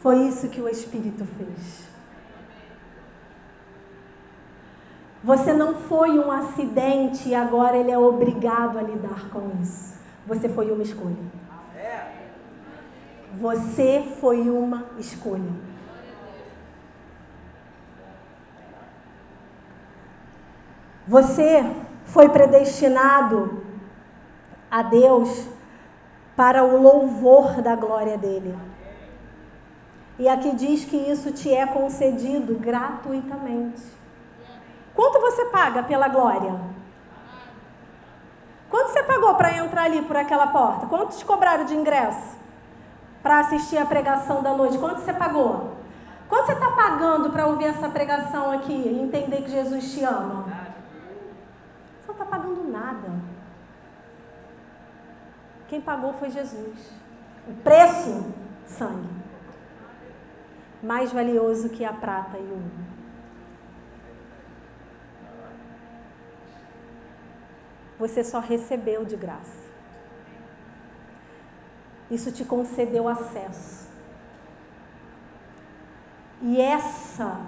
Foi 0.00 0.26
isso 0.28 0.50
que 0.50 0.60
o 0.60 0.68
Espírito 0.68 1.24
fez. 1.38 1.88
Você 5.24 5.52
não 5.54 5.76
foi 5.76 6.18
um 6.18 6.30
acidente 6.30 7.28
e 7.28 7.34
agora 7.34 7.76
ele 7.76 7.90
é 7.90 7.98
obrigado 7.98 8.76
a 8.78 8.82
lidar 8.82 9.30
com 9.30 9.50
isso. 9.62 9.94
Você 10.26 10.48
foi 10.48 10.70
uma 10.70 10.82
escolha. 10.82 11.24
Você 13.40 14.04
foi 14.20 14.50
uma 14.50 14.84
escolha. 14.98 15.71
Você 21.12 21.62
foi 22.06 22.30
predestinado 22.30 23.62
a 24.70 24.82
Deus 24.82 25.46
para 26.34 26.64
o 26.64 26.80
louvor 26.80 27.60
da 27.60 27.76
glória 27.76 28.16
dele. 28.16 28.58
E 30.18 30.26
aqui 30.26 30.56
diz 30.56 30.86
que 30.86 30.96
isso 30.96 31.30
te 31.30 31.52
é 31.52 31.66
concedido 31.66 32.54
gratuitamente. 32.54 33.82
Quanto 34.94 35.20
você 35.20 35.44
paga 35.50 35.82
pela 35.82 36.08
glória? 36.08 36.58
Quanto 38.70 38.92
você 38.92 39.02
pagou 39.02 39.34
para 39.34 39.58
entrar 39.58 39.82
ali 39.82 40.00
por 40.00 40.16
aquela 40.16 40.46
porta? 40.46 40.86
Quanto 40.86 41.14
te 41.14 41.26
cobraram 41.26 41.66
de 41.66 41.74
ingresso 41.74 42.38
para 43.22 43.40
assistir 43.40 43.76
a 43.76 43.84
pregação 43.84 44.42
da 44.42 44.54
noite? 44.54 44.78
Quanto 44.78 45.02
você 45.02 45.12
pagou? 45.12 45.72
Quanto 46.26 46.46
você 46.46 46.52
está 46.52 46.70
pagando 46.70 47.28
para 47.28 47.46
ouvir 47.48 47.66
essa 47.66 47.90
pregação 47.90 48.50
aqui 48.50 48.72
e 48.72 48.98
entender 48.98 49.42
que 49.42 49.50
Jesus 49.50 49.92
te 49.92 50.02
ama? 50.02 50.61
Está 52.22 52.38
pagando 52.38 52.62
nada. 52.70 53.10
Quem 55.66 55.80
pagou 55.80 56.12
foi 56.12 56.30
Jesus. 56.30 56.92
O 57.48 57.54
preço, 57.64 58.32
sangue. 58.64 59.08
Mais 60.80 61.12
valioso 61.12 61.68
que 61.68 61.84
a 61.84 61.92
prata 61.92 62.38
e 62.38 62.42
o 62.42 62.52
ouro. 62.52 62.70
Você 67.98 68.22
só 68.22 68.38
recebeu 68.38 69.04
de 69.04 69.16
graça. 69.16 69.68
Isso 72.08 72.30
te 72.30 72.44
concedeu 72.44 73.08
acesso. 73.08 73.90
E 76.40 76.60
essa 76.60 77.40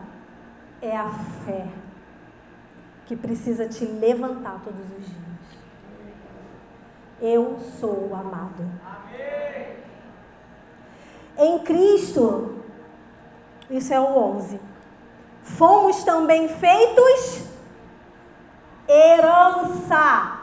é 0.83 0.97
a 0.97 1.11
fé 1.45 1.84
que 3.07 3.17
precisa 3.17 3.69
te 3.69 3.85
levantar 3.85 4.61
todos 4.65 4.81
os 4.81 5.05
dias. 5.07 5.25
Eu 7.21 7.59
sou 7.81 8.15
amado. 8.15 8.65
Em 11.39 11.59
Cristo, 11.61 12.57
isso 13.71 13.93
é 13.93 14.01
o 14.01 14.05
11. 14.05 14.61
Fomos 15.43 16.05
também 16.05 16.49
feitos 16.49 17.45
herança. 18.89 20.41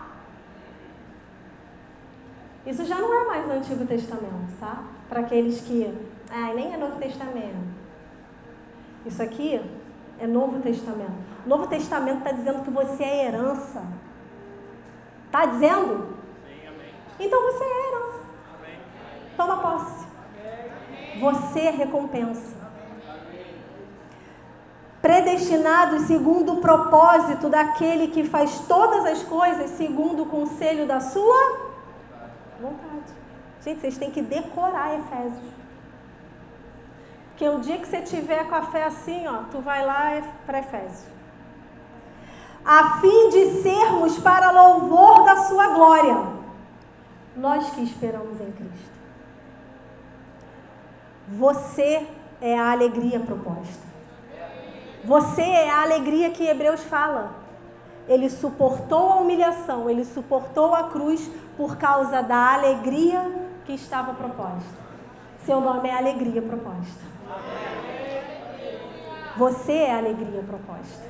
Isso 2.65 2.85
já 2.85 2.99
não 2.99 3.21
é 3.21 3.25
mais 3.25 3.47
no 3.47 3.53
Antigo 3.53 3.85
Testamento, 3.85 4.53
tá? 4.59 4.83
Para 5.09 5.21
aqueles 5.21 5.61
que. 5.61 5.91
Ah, 6.31 6.53
nem 6.53 6.73
é 6.73 6.77
Novo 6.77 6.97
Testamento. 6.97 7.71
Isso 9.05 9.21
aqui 9.21 9.59
é 10.21 10.27
Novo 10.27 10.59
Testamento. 10.59 11.13
Novo 11.47 11.65
Testamento 11.65 12.19
está 12.19 12.31
dizendo 12.31 12.63
que 12.63 12.69
você 12.69 13.03
é 13.03 13.25
herança. 13.25 13.81
Está 15.25 15.47
dizendo? 15.47 16.15
Sim, 16.45 16.67
amém. 16.67 16.93
Então 17.19 17.41
você 17.41 17.63
é 17.63 17.87
herança. 17.87 18.19
Toma 19.35 19.57
posse. 19.57 20.05
Você 21.19 21.59
é 21.61 21.71
recompensa. 21.71 22.55
Predestinados 25.01 26.03
segundo 26.03 26.53
o 26.53 26.61
propósito 26.61 27.49
daquele 27.49 28.09
que 28.09 28.23
faz 28.23 28.59
todas 28.67 29.03
as 29.07 29.23
coisas 29.23 29.71
segundo 29.71 30.21
o 30.21 30.25
conselho 30.27 30.85
da 30.85 30.99
sua 30.99 31.71
vontade. 32.61 33.11
Gente, 33.63 33.81
vocês 33.81 33.97
têm 33.97 34.11
que 34.11 34.21
decorar 34.21 34.99
Efésios. 34.99 35.60
Porque 37.41 37.55
o 37.55 37.59
dia 37.59 37.79
que 37.79 37.87
você 37.87 38.01
tiver 38.01 38.47
com 38.47 38.53
a 38.53 38.61
fé 38.61 38.83
assim, 38.83 39.25
ó, 39.27 39.45
tu 39.49 39.61
vai 39.61 39.83
lá 39.83 40.11
para 40.45 40.59
Efésios. 40.59 41.07
A 42.63 42.99
fim 42.99 43.29
de 43.29 43.63
sermos 43.63 44.19
para 44.19 44.51
louvor 44.51 45.25
da 45.25 45.37
sua 45.37 45.69
glória. 45.69 46.23
Nós 47.35 47.67
que 47.71 47.81
esperamos 47.81 48.39
em 48.39 48.51
Cristo. 48.51 48.91
Você 51.29 52.07
é 52.39 52.59
a 52.59 52.71
alegria 52.71 53.19
proposta. 53.19 53.87
Você 55.03 55.41
é 55.41 55.67
a 55.67 55.81
alegria 55.81 56.29
que 56.29 56.45
Hebreus 56.45 56.83
fala. 56.83 57.31
Ele 58.07 58.29
suportou 58.29 59.13
a 59.13 59.15
humilhação, 59.15 59.89
ele 59.89 60.05
suportou 60.05 60.75
a 60.75 60.89
cruz 60.89 61.27
por 61.57 61.75
causa 61.77 62.21
da 62.21 62.53
alegria 62.53 63.49
que 63.65 63.73
estava 63.73 64.13
proposta. 64.13 64.79
Seu 65.43 65.59
nome 65.59 65.89
é 65.89 65.97
alegria 65.97 66.43
proposta. 66.43 67.09
Você 69.37 69.73
é 69.73 69.93
a 69.93 69.97
alegria 69.97 70.43
proposta. 70.43 71.03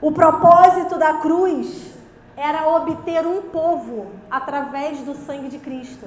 O 0.00 0.12
propósito 0.12 0.96
da 0.96 1.14
cruz 1.14 1.92
era 2.36 2.68
obter 2.68 3.26
um 3.26 3.42
povo 3.42 4.12
através 4.30 5.00
do 5.00 5.14
sangue 5.14 5.48
de 5.48 5.58
Cristo. 5.58 6.06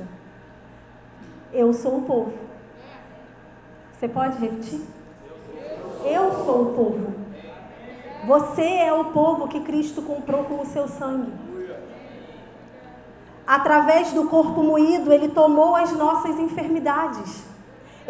Eu 1.52 1.74
sou 1.74 1.98
o 1.98 2.02
povo. 2.04 2.34
Você 3.92 4.08
pode 4.08 4.38
repetir? 4.38 4.82
Eu 6.06 6.32
sou 6.46 6.62
o 6.62 6.74
povo. 6.74 7.14
Você 8.26 8.64
é 8.64 8.94
o 8.94 9.06
povo 9.06 9.48
que 9.48 9.60
Cristo 9.60 10.02
comprou 10.02 10.46
com 10.46 10.62
o 10.62 10.66
seu 10.66 10.88
sangue. 10.88 11.34
Através 13.46 14.14
do 14.14 14.30
corpo 14.30 14.64
moído, 14.64 15.12
ele 15.12 15.28
tomou 15.30 15.76
as 15.76 15.92
nossas 15.92 16.40
enfermidades. 16.40 17.51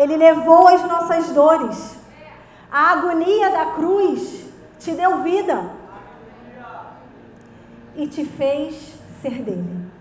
Ele 0.02 0.18
levou 0.18 0.68
as 0.68 0.82
nossas 0.82 1.30
dores. 1.30 1.96
A 2.72 2.94
agonia 2.94 3.52
da 3.52 3.66
cruz 3.74 4.48
te 4.80 4.94
deu 4.94 5.22
vida 5.22 5.70
e 7.96 8.08
te 8.08 8.26
fez 8.26 8.96
ser 9.22 9.44
dele. 9.44 9.92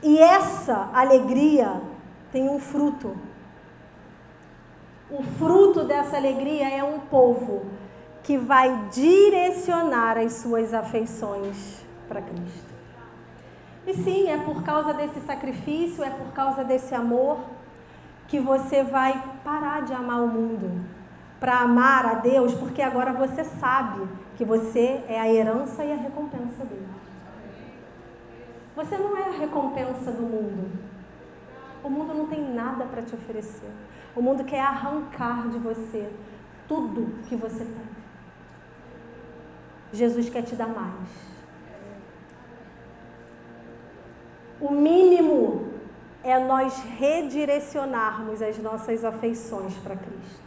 E 0.00 0.16
essa 0.16 0.90
alegria 0.94 1.80
tem 2.30 2.48
um 2.48 2.60
fruto. 2.60 3.16
O 5.10 5.24
fruto 5.24 5.82
dessa 5.82 6.16
alegria 6.16 6.68
é 6.70 6.84
um 6.84 7.00
povo 7.00 7.66
que 8.22 8.38
vai 8.38 8.90
direcionar 8.92 10.18
as 10.18 10.34
suas 10.34 10.72
afeições 10.72 11.84
para 12.06 12.22
Cristo. 12.22 12.72
E 13.88 13.94
sim, 13.94 14.30
é 14.30 14.36
por 14.36 14.62
causa 14.62 14.94
desse 14.94 15.18
sacrifício, 15.22 16.04
é 16.04 16.10
por 16.10 16.32
causa 16.32 16.62
desse 16.62 16.94
amor 16.94 17.38
que 18.32 18.40
você 18.40 18.82
vai 18.82 19.22
parar 19.44 19.82
de 19.82 19.92
amar 19.92 20.22
o 20.22 20.26
mundo 20.26 20.86
para 21.38 21.58
amar 21.58 22.06
a 22.06 22.14
Deus, 22.14 22.54
porque 22.54 22.80
agora 22.80 23.12
você 23.12 23.44
sabe 23.44 24.08
que 24.38 24.42
você 24.42 25.04
é 25.06 25.20
a 25.20 25.30
herança 25.30 25.84
e 25.84 25.92
a 25.92 25.96
recompensa 25.96 26.64
dele. 26.64 26.88
Você 28.74 28.96
não 28.96 29.18
é 29.18 29.24
a 29.24 29.32
recompensa 29.32 30.10
do 30.12 30.22
mundo. 30.22 30.70
O 31.84 31.90
mundo 31.90 32.14
não 32.14 32.26
tem 32.26 32.42
nada 32.54 32.86
para 32.86 33.02
te 33.02 33.14
oferecer. 33.14 33.70
O 34.16 34.22
mundo 34.22 34.44
quer 34.44 34.62
arrancar 34.62 35.50
de 35.50 35.58
você 35.58 36.10
tudo 36.66 37.22
que 37.28 37.36
você 37.36 37.66
tem. 37.66 37.86
Jesus 39.92 40.30
quer 40.30 40.40
te 40.40 40.56
dar 40.56 40.68
mais. 40.68 41.10
O 44.58 44.70
mínimo 44.70 45.71
é 46.24 46.38
nós 46.38 46.78
redirecionarmos 46.98 48.40
as 48.40 48.58
nossas 48.58 49.04
afeições 49.04 49.74
para 49.74 49.96
Cristo. 49.96 50.42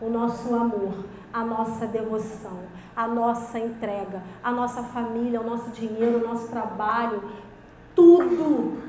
O 0.00 0.08
nosso 0.08 0.54
amor, 0.54 1.04
a 1.32 1.44
nossa 1.44 1.86
devoção, 1.86 2.60
a 2.94 3.06
nossa 3.06 3.58
entrega, 3.58 4.22
a 4.42 4.50
nossa 4.50 4.82
família, 4.82 5.40
o 5.40 5.44
nosso 5.44 5.70
dinheiro, 5.70 6.18
o 6.18 6.28
nosso 6.28 6.48
trabalho, 6.48 7.22
tudo 7.94 8.82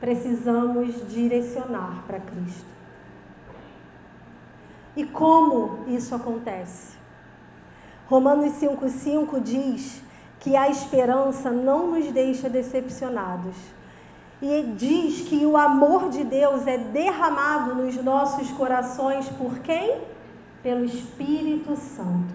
precisamos 0.00 1.08
direcionar 1.08 2.02
para 2.06 2.18
Cristo. 2.18 2.72
E 4.96 5.04
como 5.04 5.84
isso 5.86 6.14
acontece? 6.14 6.96
Romanos 8.08 8.52
5,5 8.60 9.40
diz 9.40 10.02
que 10.38 10.56
a 10.56 10.68
esperança 10.68 11.50
não 11.50 11.92
nos 11.92 12.10
deixa 12.12 12.48
decepcionados. 12.48 13.54
E 14.42 14.74
diz 14.76 15.28
que 15.28 15.46
o 15.46 15.56
amor 15.56 16.08
de 16.08 16.24
Deus 16.24 16.66
é 16.66 16.76
derramado 16.76 17.76
nos 17.76 17.94
nossos 18.02 18.50
corações 18.50 19.28
por 19.28 19.60
quem? 19.60 20.00
Pelo 20.64 20.84
Espírito 20.84 21.76
Santo. 21.76 22.34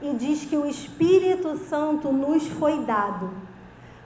E 0.00 0.14
diz 0.14 0.44
que 0.44 0.56
o 0.56 0.64
Espírito 0.64 1.58
Santo 1.58 2.12
nos 2.12 2.46
foi 2.46 2.84
dado. 2.84 3.32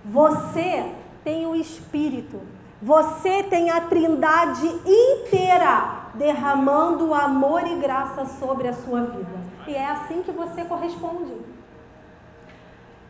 Você 0.03 0.93
tem 1.23 1.47
o 1.47 1.55
Espírito. 1.55 2.41
Você 2.81 3.43
tem 3.43 3.69
a 3.69 3.83
Trindade 3.83 4.67
inteira 4.67 6.09
derramando 6.15 7.13
amor 7.13 7.67
e 7.67 7.75
graça 7.77 8.25
sobre 8.25 8.67
a 8.67 8.73
sua 8.73 9.03
vida. 9.03 9.45
E 9.67 9.75
é 9.75 9.87
assim 9.91 10.23
que 10.23 10.33
você 10.33 10.65
corresponde. 10.65 11.35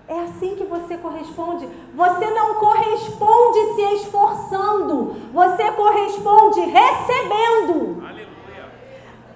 É 0.07 0.20
assim 0.20 0.55
que 0.55 0.64
você 0.64 0.98
corresponde. 0.98 1.66
Você 1.94 2.30
não 2.30 2.55
corresponde 2.57 3.74
se 3.74 3.94
esforçando, 3.94 5.16
você 5.32 5.72
corresponde 5.72 6.61
recebendo. 6.61 8.02
Aleluia. 8.05 8.72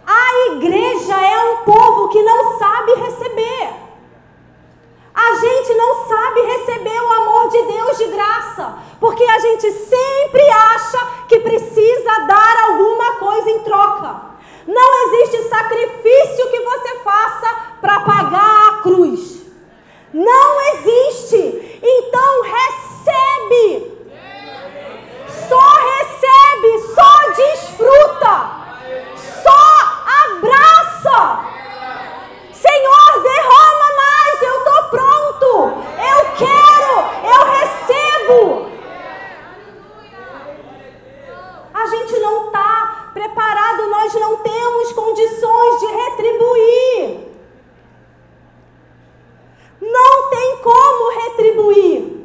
A 0.07 0.53
igreja 0.53 1.15
é 1.15 1.39
um 1.53 1.65
povo 1.65 2.09
que 2.09 2.23
não 2.23 2.59
sabe 2.59 2.95
receber. 2.97 3.89
A 5.15 5.35
gente 5.35 5.75
não 5.75 6.07
sabe 6.07 6.41
receber 6.43 7.01
o 7.01 7.13
amor 7.13 7.49
de 7.49 7.63
Deus 7.63 7.99
de 7.99 8.05
graça, 8.09 8.79
porque 9.01 9.25
a 9.25 9.39
gente 9.39 9.73
sempre 9.73 10.51
acha 10.51 10.99
que 11.29 11.41
precisa 11.41 12.27
dar 12.27 12.71
alguma 12.71 13.17
coisa 13.17 13.51
em 13.51 13.61
troca. 13.61 14.21
Não 14.67 15.07
existe 15.07 15.49
sacrifício 15.49 16.51
que 16.51 16.61
você 16.61 16.99
faça 16.99 17.57
para 17.81 18.01
pagar 18.01 18.69
a 18.69 18.83
cruz. 18.83 19.38
Não 20.13 20.61
existe. 20.73 21.81
Então 21.83 22.43
recebe. 22.43 23.99
Só 25.49 25.59
recebe, 25.59 26.79
só 26.95 27.31
desfruta. 27.37 28.35
Só 29.43 29.63
abraça. 30.25 31.45
Senhor, 32.53 33.23
derrama 33.23 33.89
mais, 33.97 34.43
eu 34.43 34.59
estou 34.59 34.83
pronto. 34.91 35.49
Eu 35.99 36.19
quero, 36.37 36.93
eu 37.25 37.41
recebo. 37.45 38.69
A 41.75 41.87
gente 41.87 42.19
não 42.19 42.47
está 42.47 43.11
preparado, 43.15 43.89
nós 43.91 44.15
não 44.15 44.37
temos 44.39 44.93
condições 44.93 45.81
de 45.81 45.87
retribuir. 45.87 47.29
Não 49.81 50.31
tem 50.31 50.48
como 50.63 51.21
retribuir. 51.21 52.19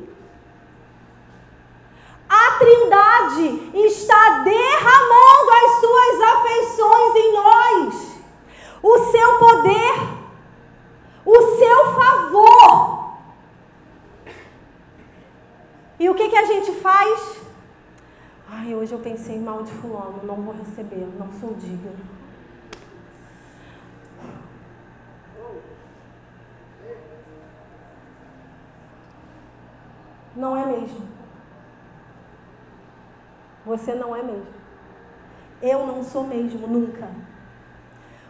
A 2.29 2.51
Trindade 2.57 3.71
está 3.85 4.39
derramando 4.39 5.51
as 5.51 5.79
suas 5.79 6.21
afeições 6.21 7.15
em 7.15 7.33
nós, 7.33 8.17
o 8.81 8.97
seu 9.11 9.37
poder 9.37 10.13
o 11.25 11.57
seu 11.57 11.93
favor. 11.93 13.13
E 15.99 16.09
o 16.09 16.15
que, 16.15 16.29
que 16.29 16.35
a 16.35 16.45
gente 16.45 16.71
faz? 16.73 17.41
Ai, 18.49 18.75
hoje 18.75 18.93
eu 18.93 18.99
pensei 18.99 19.39
mal 19.39 19.63
de 19.63 19.71
fulano, 19.71 20.21
não 20.23 20.35
vou 20.35 20.53
receber, 20.53 21.07
não 21.17 21.31
sou 21.39 21.53
digno. 21.53 21.95
Não 30.35 30.57
é 30.57 30.65
mesmo. 30.65 31.07
Você 33.73 33.95
não 33.95 34.15
é 34.15 34.21
mesmo. 34.21 34.45
Eu 35.59 35.87
não 35.87 36.03
sou 36.03 36.27
mesmo, 36.27 36.67
nunca. 36.67 37.09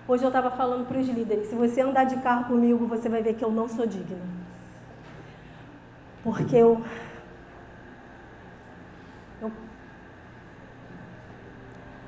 Hoje 0.07 0.23
eu 0.23 0.29
estava 0.29 0.49
falando 0.49 0.87
para 0.87 0.97
os 0.97 1.07
líderes: 1.07 1.49
se 1.49 1.55
você 1.55 1.81
andar 1.81 2.05
de 2.05 2.15
carro 2.17 2.45
comigo, 2.45 2.87
você 2.87 3.09
vai 3.09 3.21
ver 3.21 3.33
que 3.33 3.43
eu 3.43 3.51
não 3.51 3.67
sou 3.67 3.85
digna. 3.85 4.25
Porque 6.23 6.55
eu. 6.55 6.81
Eu 9.41 9.51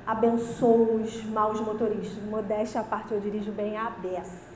abençoo 0.07 1.01
os 1.01 1.25
maus 1.25 1.59
motoristas. 1.59 2.23
Modéstia 2.23 2.79
à 2.79 2.83
parte, 2.85 3.13
eu 3.13 3.19
dirijo 3.19 3.51
bem 3.51 3.75
a 3.75 3.89
beça. 3.89 4.55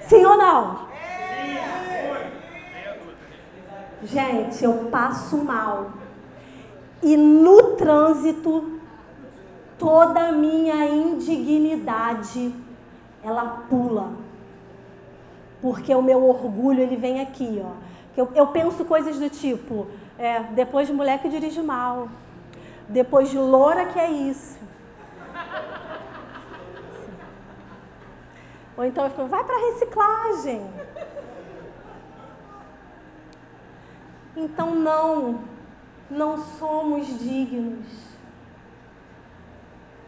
Sim 0.00 0.24
ou 0.24 0.38
não? 0.38 0.88
Gente, 4.02 4.64
eu 4.64 4.88
passo 4.90 5.44
mal. 5.44 6.05
E 7.02 7.16
no 7.16 7.76
trânsito 7.76 8.80
toda 9.78 10.28
a 10.28 10.32
minha 10.32 10.86
indignidade 10.86 12.54
ela 13.22 13.64
pula. 13.68 14.12
Porque 15.60 15.94
o 15.94 16.02
meu 16.02 16.24
orgulho 16.24 16.80
ele 16.80 16.96
vem 16.96 17.20
aqui, 17.20 17.62
ó. 17.64 17.72
Eu, 18.16 18.30
eu 18.34 18.46
penso 18.46 18.84
coisas 18.84 19.18
do 19.18 19.28
tipo, 19.28 19.88
é, 20.18 20.40
depois 20.54 20.86
de 20.86 20.92
mulher 20.92 21.20
que 21.20 21.28
dirige 21.28 21.60
mal, 21.60 22.08
depois 22.88 23.30
de 23.30 23.36
loura 23.36 23.86
que 23.86 23.98
é 23.98 24.10
isso. 24.10 24.56
Ou 28.76 28.84
então 28.84 29.04
eu 29.04 29.10
fico, 29.10 29.26
vai 29.26 29.44
para 29.44 29.56
reciclagem. 29.70 30.62
Então 34.36 34.74
não, 34.74 35.40
não 36.10 36.38
somos 36.38 37.06
dignos 37.18 38.06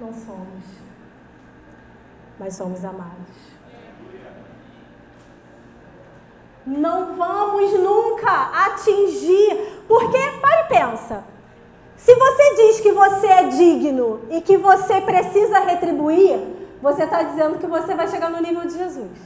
não 0.01 0.13
somos, 0.13 0.65
mas 2.39 2.55
somos 2.55 2.85
amados. 2.85 3.37
Não 6.65 7.17
vamos 7.17 7.73
nunca 7.81 8.51
atingir, 8.67 9.83
porque, 9.89 10.19
para 10.41 10.61
e 10.61 10.69
pensa, 10.69 11.25
se 11.97 12.15
você 12.15 12.55
diz 12.55 12.81
que 12.81 12.93
você 12.93 13.27
é 13.27 13.49
digno 13.49 14.21
e 14.31 14.41
que 14.41 14.57
você 14.57 15.01
precisa 15.01 15.59
retribuir, 15.61 16.39
você 16.81 17.05
está 17.05 17.23
dizendo 17.23 17.59
que 17.59 17.67
você 17.67 17.95
vai 17.95 18.07
chegar 18.07 18.31
no 18.31 18.41
nível 18.41 18.67
de 18.67 18.75
Jesus. 18.75 19.19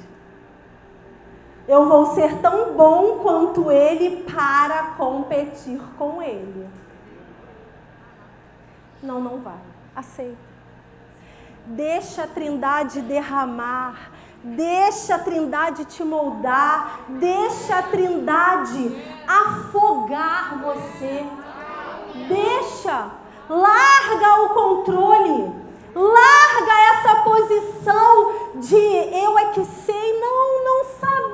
Eu 1.67 1.89
vou 1.89 2.15
ser 2.15 2.39
tão 2.39 2.75
bom 2.75 3.21
quanto 3.23 3.71
ele 3.71 4.25
para 4.25 4.95
competir 4.97 5.81
com 5.97 6.21
ele. 6.21 6.69
Não, 9.03 9.21
não 9.21 9.39
vai. 9.39 9.59
Aceita. 9.95 10.53
Deixa 11.67 12.25
a 12.25 12.27
Trindade 12.27 13.01
derramar, 13.03 14.11
deixa 14.43 15.15
a 15.15 15.19
Trindade 15.19 15.85
te 15.85 16.03
moldar, 16.03 17.03
deixa 17.09 17.79
a 17.79 17.83
Trindade 17.83 19.01
afogar 19.27 20.61
você. 20.61 21.25
Deixa, 22.27 23.11
larga 23.49 24.43
o 24.43 24.49
controle, 24.51 25.53
larga 25.95 26.73
essa 26.91 27.23
posição 27.23 28.33
de 28.57 28.77
eu 28.77 29.39
é 29.39 29.45
que 29.53 29.65
sei, 29.65 30.21
não, 30.21 30.65
não 30.65 30.85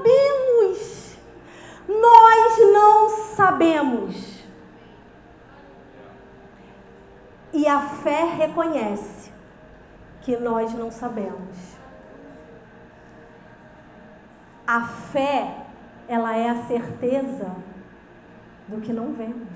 sabemos. 0.08 1.18
Nós 1.88 2.58
não 2.72 3.08
sabemos. 3.34 4.44
E 7.52 7.66
a 7.66 7.80
fé 7.80 8.24
reconhece 8.24 9.32
que 10.20 10.36
nós 10.36 10.72
não 10.74 10.90
sabemos. 10.90 11.76
A 14.66 14.84
fé, 14.84 15.66
ela 16.06 16.36
é 16.36 16.50
a 16.50 16.66
certeza 16.66 17.56
do 18.68 18.80
que 18.82 18.92
não 18.92 19.14
vemos. 19.14 19.48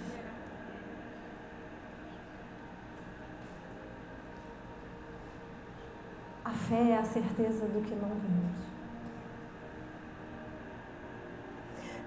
A 6.44 6.50
fé 6.50 6.90
é 6.92 6.98
a 6.98 7.04
certeza 7.04 7.66
do 7.66 7.82
que 7.82 7.94
não 7.94 8.08
vemos. 8.08 8.71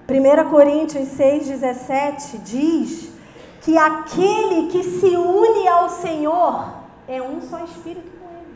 1 0.08 0.49
Coríntios 0.51 1.08
6,17 1.18 2.38
diz 2.43 3.12
que 3.62 3.76
aquele 3.76 4.68
que 4.68 4.84
se 4.84 5.16
une 5.18 5.68
ao 5.68 5.89
Senhor 5.89 6.76
é 7.08 7.20
um 7.20 7.41
só 7.41 7.64
espírito 7.64 8.12
com 8.20 8.30
Ele. 8.30 8.56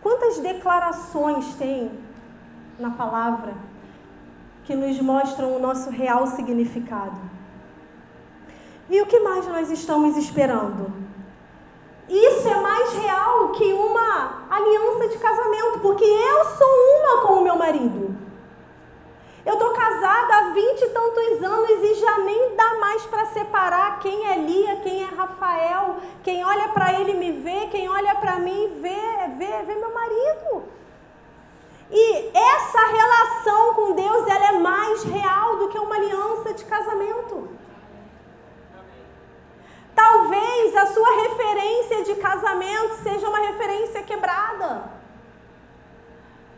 Quantas 0.00 0.38
declarações 0.38 1.52
tem 1.56 1.90
na 2.78 2.90
palavra 2.90 3.54
que 4.64 4.76
nos 4.76 5.00
mostram 5.00 5.56
o 5.56 5.58
nosso 5.58 5.90
real 5.90 6.28
significado? 6.28 7.18
E 8.88 9.02
o 9.02 9.06
que 9.06 9.18
mais 9.18 9.48
nós 9.48 9.68
estamos 9.68 10.16
esperando? 10.16 10.92
Isso 12.08 12.46
é 12.46 12.60
mais 12.60 12.92
real 12.92 13.48
que 13.48 13.72
uma 13.72 14.46
aliança 14.48 15.08
de 15.08 15.18
casamento, 15.18 15.80
porque 15.80 16.04
eu 16.04 16.44
sou 16.56 16.68
uma 17.00 17.26
com 17.26 17.32
o 17.34 17.42
meu 17.42 17.56
marido. 17.56 18.25
Eu 19.46 19.52
estou 19.52 19.70
casada 19.70 20.34
há 20.34 20.50
vinte 20.50 20.82
e 20.82 20.88
tantos 20.88 21.40
anos 21.40 21.70
e 21.70 21.94
já 21.94 22.18
nem 22.18 22.56
dá 22.56 22.74
mais 22.80 23.06
para 23.06 23.26
separar 23.26 24.00
quem 24.00 24.26
é 24.28 24.38
Lia, 24.38 24.80
quem 24.82 25.04
é 25.04 25.06
Rafael. 25.06 25.98
Quem 26.24 26.44
olha 26.44 26.66
para 26.70 26.92
ele 26.98 27.14
me 27.14 27.30
vê, 27.30 27.68
quem 27.68 27.88
olha 27.88 28.16
para 28.16 28.40
mim 28.40 28.80
vê, 28.82 29.00
vê, 29.38 29.62
vê 29.62 29.74
meu 29.76 29.94
marido. 29.94 30.64
E 31.88 32.30
essa 32.36 32.86
relação 32.86 33.74
com 33.74 33.92
Deus 33.92 34.26
ela 34.26 34.48
é 34.48 34.58
mais 34.58 35.04
real 35.04 35.58
do 35.58 35.68
que 35.68 35.78
uma 35.78 35.94
aliança 35.94 36.52
de 36.52 36.64
casamento. 36.64 37.48
Talvez 39.94 40.76
a 40.76 40.86
sua 40.86 41.22
referência 41.22 42.02
de 42.02 42.16
casamento 42.16 42.94
seja 43.04 43.28
uma 43.28 43.38
referência 43.38 44.02
quebrada. 44.02 44.90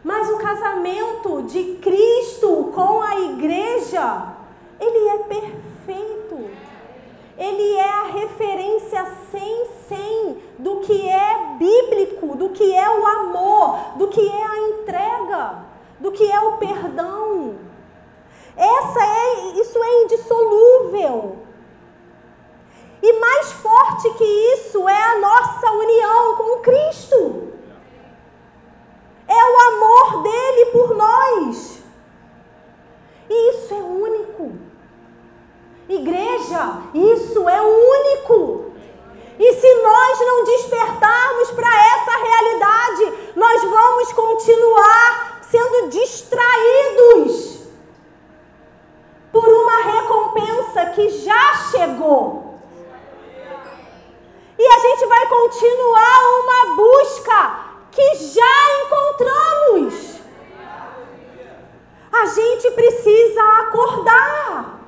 Mas 0.02 0.30
o 0.30 0.38
casamento 0.38 1.42
de 1.42 1.76
Cristo 1.82 2.70
com 2.74 3.02
a 3.02 3.18
igreja, 3.20 4.34
ele 4.80 5.08
é 5.08 5.18
perfeito. 5.18 6.50
Ele 7.36 7.74
é 7.76 7.90
a 7.90 8.04
referência 8.04 9.06
sem 9.30 9.66
sem 9.88 10.42
do 10.58 10.80
que 10.80 11.08
é 11.08 11.56
bíblico, 11.58 12.36
do 12.36 12.50
que 12.50 12.74
é 12.74 12.90
o 12.90 13.06
amor, 13.06 13.96
do 13.96 14.08
que 14.08 14.28
é 14.28 14.44
a 14.44 14.58
entrega, 14.58 15.64
do 15.98 16.12
que 16.12 16.30
é 16.30 16.40
o 16.40 16.58
perdão. 16.58 17.56
Essa 18.56 19.00
é, 19.00 19.60
isso 19.60 19.82
é 19.82 20.02
indissolúvel. 20.02 21.36
E 23.00 23.12
mais 23.20 23.52
forte 23.52 24.10
que 24.14 24.24
isso 24.24 24.88
é 24.88 25.02
a 25.02 25.18
nossa 25.20 25.70
união 25.70 26.36
com 26.36 26.60
Cristo. 26.60 27.57
É 29.28 29.44
o 29.44 29.60
amor 29.74 30.22
dele 30.22 30.66
por 30.72 30.94
nós. 30.94 31.78
E 33.28 33.50
isso 33.50 33.74
é 33.74 33.82
único. 33.82 34.52
Igreja, 35.88 36.82
isso 36.94 37.48
é 37.48 37.60
único. 37.62 38.72
E 39.38 39.52
se 39.52 39.74
nós 39.82 40.20
não 40.20 40.44
despertarmos 40.44 41.50
para 41.52 41.68
essa 41.68 42.10
realidade, 42.10 43.32
nós 43.36 43.62
vamos 43.62 44.12
continuar 44.12 45.40
sendo 45.42 45.88
distraídos 45.90 47.58
por 49.30 49.48
uma 49.48 49.82
recompensa 49.82 50.86
que 50.86 51.08
já 51.10 51.54
chegou. 51.70 52.58
E 54.58 54.66
a 54.66 54.78
gente 54.80 55.06
vai 55.06 55.26
continuar 55.28 56.18
uma 56.42 56.74
busca 56.74 57.68
que 57.92 58.14
já 58.16 58.84
encontramos. 58.84 60.18
A 62.12 62.26
gente 62.26 62.70
precisa 62.72 63.42
acordar. 63.60 64.78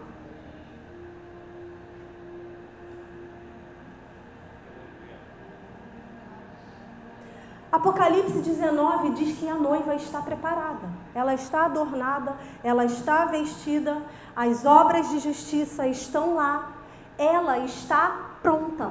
Apocalipse 7.71 8.39
19 8.39 9.11
diz 9.11 9.30
que 9.41 9.49
a 9.49 9.55
noiva 9.55 9.95
está 9.95 10.21
preparada, 10.21 10.87
ela 11.15 11.33
está 11.33 11.65
adornada, 11.65 12.37
ela 12.63 12.85
está 12.85 13.25
vestida, 13.25 14.03
as 14.37 14.67
obras 14.67 15.09
de 15.09 15.19
justiça 15.19 15.87
estão 15.87 16.35
lá, 16.35 16.73
ela 17.17 17.59
está 17.61 18.37
pronta. 18.43 18.91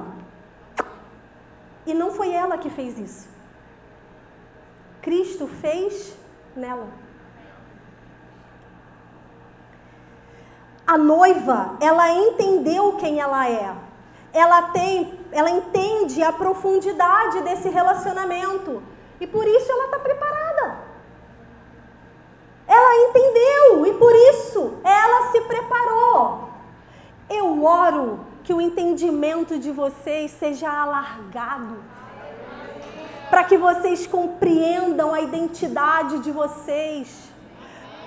E 1.86 1.94
não 1.94 2.10
foi 2.10 2.32
ela 2.32 2.58
que 2.58 2.68
fez 2.68 2.98
isso. 2.98 3.28
Cristo 5.00 5.46
fez 5.46 6.16
nela. 6.56 6.88
A 10.84 10.98
noiva, 10.98 11.76
ela 11.80 12.10
entendeu 12.12 12.96
quem 12.96 13.20
ela 13.20 13.48
é. 13.48 13.72
Ela 14.32 14.62
tem, 14.62 15.16
ela 15.30 15.50
entende 15.50 16.24
a 16.24 16.32
profundidade 16.32 17.40
desse 17.42 17.68
relacionamento 17.68 18.82
e 19.20 19.26
por 19.26 19.46
isso 19.46 19.70
ela 19.70 19.84
está 19.84 19.98
preparada. 19.98 20.78
Ela 22.66 23.08
entendeu 23.08 23.86
e 23.86 23.89
por 24.00 24.12
isso 24.32 24.78
ela 24.82 25.30
se 25.30 25.42
preparou. 25.42 26.48
Eu 27.28 27.62
oro 27.62 28.20
que 28.42 28.54
o 28.54 28.60
entendimento 28.60 29.58
de 29.58 29.70
vocês 29.70 30.30
seja 30.30 30.68
alargado 30.68 31.76
para 33.28 33.44
que 33.44 33.56
vocês 33.56 34.06
compreendam 34.06 35.14
a 35.14 35.20
identidade 35.20 36.18
de 36.18 36.32
vocês, 36.32 37.30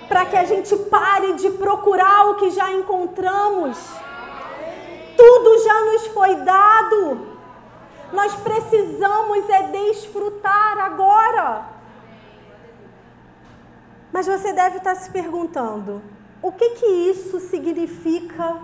para 0.06 0.26
que 0.26 0.36
a 0.36 0.44
gente 0.44 0.76
pare 0.76 1.32
de 1.34 1.50
procurar 1.52 2.30
o 2.30 2.34
que 2.34 2.50
já 2.50 2.70
encontramos. 2.72 3.78
Tudo 5.16 5.64
já 5.64 5.80
nos 5.86 6.06
foi 6.08 6.34
dado. 6.34 7.28
Nós 8.12 8.34
precisamos 8.34 9.48
é 9.48 9.62
desfrutar 9.62 10.78
agora. 10.78 11.73
Mas 14.14 14.28
você 14.28 14.52
deve 14.52 14.76
estar 14.76 14.94
se 14.94 15.10
perguntando: 15.10 16.00
o 16.40 16.52
que 16.52 16.70
que 16.76 16.86
isso 16.86 17.40
significa 17.40 18.60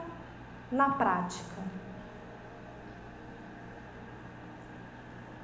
na 0.71 0.91
prática? 0.91 1.61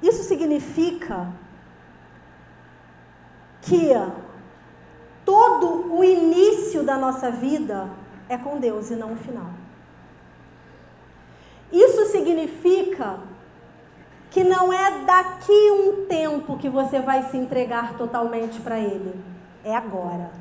Isso 0.01 0.23
significa 0.23 1.27
que 3.61 3.89
todo 5.25 5.93
o 5.93 6.01
início 6.01 6.83
da 6.83 6.97
nossa 6.97 7.29
vida 7.29 7.89
é 8.29 8.37
com 8.37 8.61
Deus 8.61 8.89
e 8.89 8.95
não 8.95 9.11
o 9.11 9.17
final. 9.17 9.51
Isso 11.69 12.05
significa 12.05 13.19
que 14.31 14.41
não 14.41 14.71
é 14.71 15.03
daqui 15.03 15.71
um 15.71 16.05
tempo 16.05 16.57
que 16.57 16.69
você 16.69 17.01
vai 17.01 17.23
se 17.23 17.35
entregar 17.35 17.97
totalmente 17.97 18.61
para 18.61 18.79
Ele. 18.79 19.36
É 19.67 19.75
agora. 19.75 20.31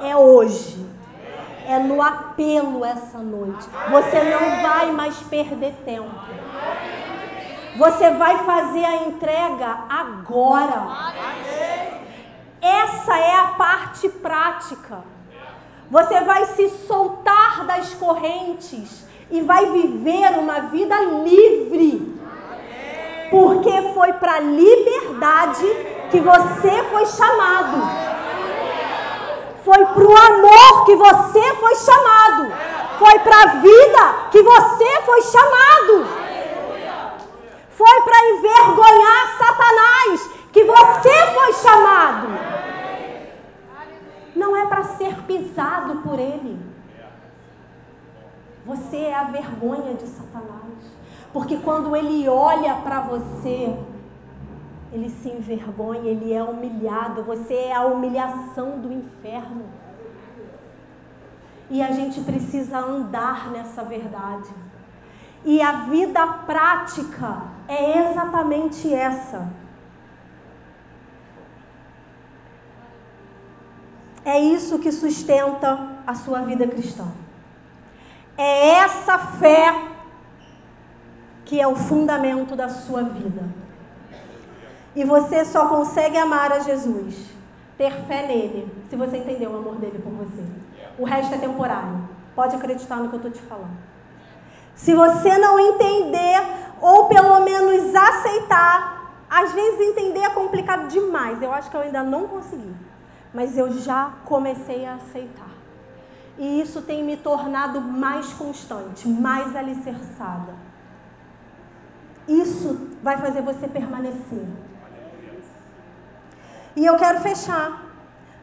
É 0.00 0.16
hoje. 0.16 0.86
É 1.66 1.76
no 1.80 2.00
apelo 2.00 2.84
essa 2.84 3.18
noite. 3.18 3.68
Você 3.90 4.22
não 4.22 4.62
vai 4.62 4.92
mais 4.92 5.16
perder 5.22 5.74
tempo. 5.84 6.08
Você 7.76 8.10
vai 8.12 8.38
fazer 8.44 8.84
a 8.84 9.06
entrega 9.08 9.78
agora. 9.88 11.12
Essa 12.62 13.18
é 13.18 13.34
a 13.40 13.46
parte 13.58 14.08
prática. 14.08 14.98
Você 15.90 16.20
vai 16.20 16.46
se 16.46 16.68
soltar 16.86 17.66
das 17.66 17.92
correntes 17.94 19.04
e 19.32 19.40
vai 19.40 19.66
viver 19.66 20.38
uma 20.38 20.60
vida 20.60 20.94
livre. 21.24 22.14
Porque 23.30 23.92
foi 23.92 24.12
para 24.12 24.38
liberdade 24.38 25.95
que 26.10 26.20
você 26.20 26.82
foi 26.90 27.06
chamado. 27.06 27.76
Foi 29.64 29.84
para 29.84 30.04
o 30.04 30.16
amor 30.16 30.84
que 30.86 30.96
você 30.96 31.54
foi 31.54 31.74
chamado. 31.74 32.52
Foi 32.98 33.18
para 33.18 33.42
a 33.42 33.46
vida 33.56 34.14
que 34.30 34.42
você 34.42 35.02
foi 35.02 35.22
chamado 35.22 36.26
foi 37.76 38.00
para 38.00 38.30
envergonhar 38.30 39.36
Satanás, 39.36 40.30
que 40.50 40.64
você 40.64 41.26
foi 41.34 41.52
chamado. 41.52 42.28
Não 44.34 44.56
é 44.56 44.66
para 44.66 44.82
ser 44.82 45.14
pisado 45.24 45.96
por 45.96 46.18
ele. 46.18 46.58
Você 48.64 48.96
é 48.96 49.14
a 49.14 49.24
vergonha 49.24 49.92
de 49.94 50.06
Satanás. 50.06 50.72
Porque 51.34 51.58
quando 51.58 51.94
ele 51.94 52.26
olha 52.28 52.76
para 52.76 53.00
você, 53.00 53.78
ele 54.92 55.10
se 55.10 55.28
envergonha, 55.28 56.08
ele 56.08 56.32
é 56.32 56.42
humilhado. 56.42 57.22
Você 57.24 57.54
é 57.54 57.74
a 57.74 57.84
humilhação 57.84 58.78
do 58.80 58.92
inferno. 58.92 59.64
E 61.68 61.82
a 61.82 61.90
gente 61.90 62.20
precisa 62.20 62.78
andar 62.78 63.50
nessa 63.50 63.82
verdade. 63.82 64.50
E 65.44 65.60
a 65.60 65.72
vida 65.84 66.26
prática 66.26 67.42
é 67.68 68.10
exatamente 68.10 68.92
essa. 68.92 69.48
É 74.24 74.40
isso 74.40 74.78
que 74.78 74.90
sustenta 74.90 76.00
a 76.06 76.14
sua 76.14 76.40
vida 76.42 76.66
cristã. 76.66 77.06
É 78.36 78.70
essa 78.70 79.18
fé 79.18 79.72
que 81.44 81.60
é 81.60 81.66
o 81.66 81.76
fundamento 81.76 82.56
da 82.56 82.68
sua 82.68 83.02
vida. 83.04 83.65
E 84.96 85.04
você 85.04 85.44
só 85.44 85.68
consegue 85.68 86.16
amar 86.16 86.50
a 86.50 86.60
Jesus, 86.60 87.14
ter 87.76 87.92
fé 88.06 88.26
nele, 88.26 88.72
se 88.88 88.96
você 88.96 89.18
entender 89.18 89.46
o 89.46 89.58
amor 89.58 89.76
dele 89.76 90.00
por 90.02 90.10
você. 90.10 90.42
O 90.98 91.04
resto 91.04 91.34
é 91.34 91.38
temporário. 91.38 92.08
Pode 92.34 92.56
acreditar 92.56 92.96
no 92.96 93.10
que 93.10 93.14
eu 93.14 93.18
estou 93.18 93.30
te 93.30 93.42
falando. 93.42 93.76
Se 94.74 94.94
você 94.94 95.36
não 95.36 95.60
entender, 95.60 96.40
ou 96.80 97.08
pelo 97.08 97.40
menos 97.40 97.94
aceitar, 97.94 99.12
às 99.28 99.52
vezes 99.52 99.80
entender 99.80 100.20
é 100.20 100.30
complicado 100.30 100.88
demais. 100.88 101.42
Eu 101.42 101.52
acho 101.52 101.70
que 101.70 101.76
eu 101.76 101.82
ainda 101.82 102.02
não 102.02 102.26
consegui. 102.26 102.74
Mas 103.34 103.58
eu 103.58 103.70
já 103.78 104.12
comecei 104.24 104.86
a 104.86 104.94
aceitar. 104.94 105.50
E 106.38 106.60
isso 106.60 106.80
tem 106.80 107.04
me 107.04 107.18
tornado 107.18 107.82
mais 107.82 108.32
constante, 108.32 109.06
mais 109.06 109.54
alicerçada. 109.54 110.54
Isso 112.26 112.92
vai 113.02 113.18
fazer 113.18 113.42
você 113.42 113.68
permanecer. 113.68 114.46
E 116.76 116.84
eu 116.84 116.96
quero 116.96 117.20
fechar, 117.20 117.82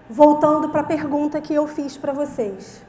voltando 0.09 0.69
para 0.69 0.81
a 0.81 0.85
pergunta 0.85 1.39
que 1.39 1.53
eu 1.53 1.67
fiz 1.67 1.95
para 1.95 2.11
vocês. 2.11 2.83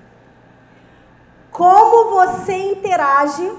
Como 1.51 2.11
você 2.11 2.73
interage 2.73 3.53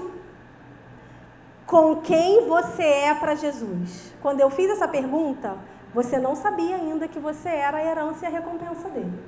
com 1.64 1.96
quem 1.96 2.46
você 2.48 2.82
é 2.82 3.14
para 3.14 3.36
Jesus? 3.36 4.12
Quando 4.20 4.40
eu 4.40 4.50
fiz 4.50 4.68
essa 4.68 4.88
pergunta, 4.88 5.56
você 5.94 6.18
não 6.18 6.34
sabia 6.34 6.76
ainda 6.76 7.06
que 7.08 7.20
você 7.20 7.48
era 7.48 7.78
a 7.78 7.84
herança 7.84 8.24
e 8.24 8.26
a 8.26 8.30
recompensa 8.30 8.88
dele. 8.88 9.22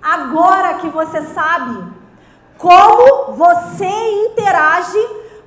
Agora 0.00 0.74
que 0.74 0.88
você 0.88 1.20
sabe 1.26 1.92
como 2.56 3.34
você 3.34 3.90
interage 4.26 4.98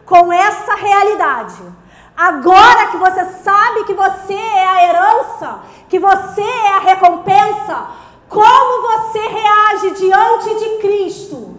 com 0.05 0.31
essa 0.31 0.75
realidade. 0.75 1.80
Agora 2.27 2.87
que 2.91 2.97
você 2.97 3.25
sabe 3.43 3.83
que 3.85 3.93
você 3.93 4.33
é 4.33 4.67
a 4.67 4.83
herança, 4.85 5.59
que 5.89 5.97
você 5.97 6.41
é 6.41 6.77
a 6.77 6.79
recompensa, 6.79 7.87
como 8.29 8.81
você 8.89 9.19
reage 9.19 9.91
diante 9.91 10.59
de 10.59 10.77
Cristo? 10.81 11.57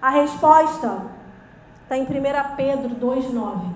A 0.00 0.10
resposta 0.10 1.02
está 1.82 1.96
em 1.96 2.02
1 2.02 2.56
Pedro 2.56 2.90
2,9. 2.96 3.72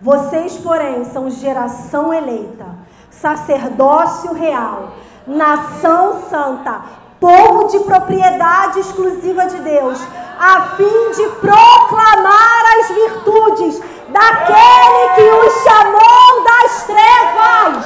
Vocês, 0.00 0.56
porém, 0.58 1.04
são 1.04 1.30
geração 1.30 2.12
eleita, 2.12 2.66
sacerdócio 3.10 4.32
real 4.34 4.92
nação 5.26 6.22
santa, 6.30 6.82
povo 7.18 7.68
de 7.68 7.80
propriedade 7.80 8.78
exclusiva 8.78 9.46
de 9.46 9.56
Deus, 9.56 9.98
a 10.38 10.60
fim 10.76 11.10
de 11.12 11.28
proclamar 11.40 12.62
as 12.78 12.88
virtudes 12.88 13.80
daquele 14.08 15.14
que 15.14 15.22
os 15.22 15.52
chamou 15.62 16.44
das 16.44 16.84
trevas 16.84 17.84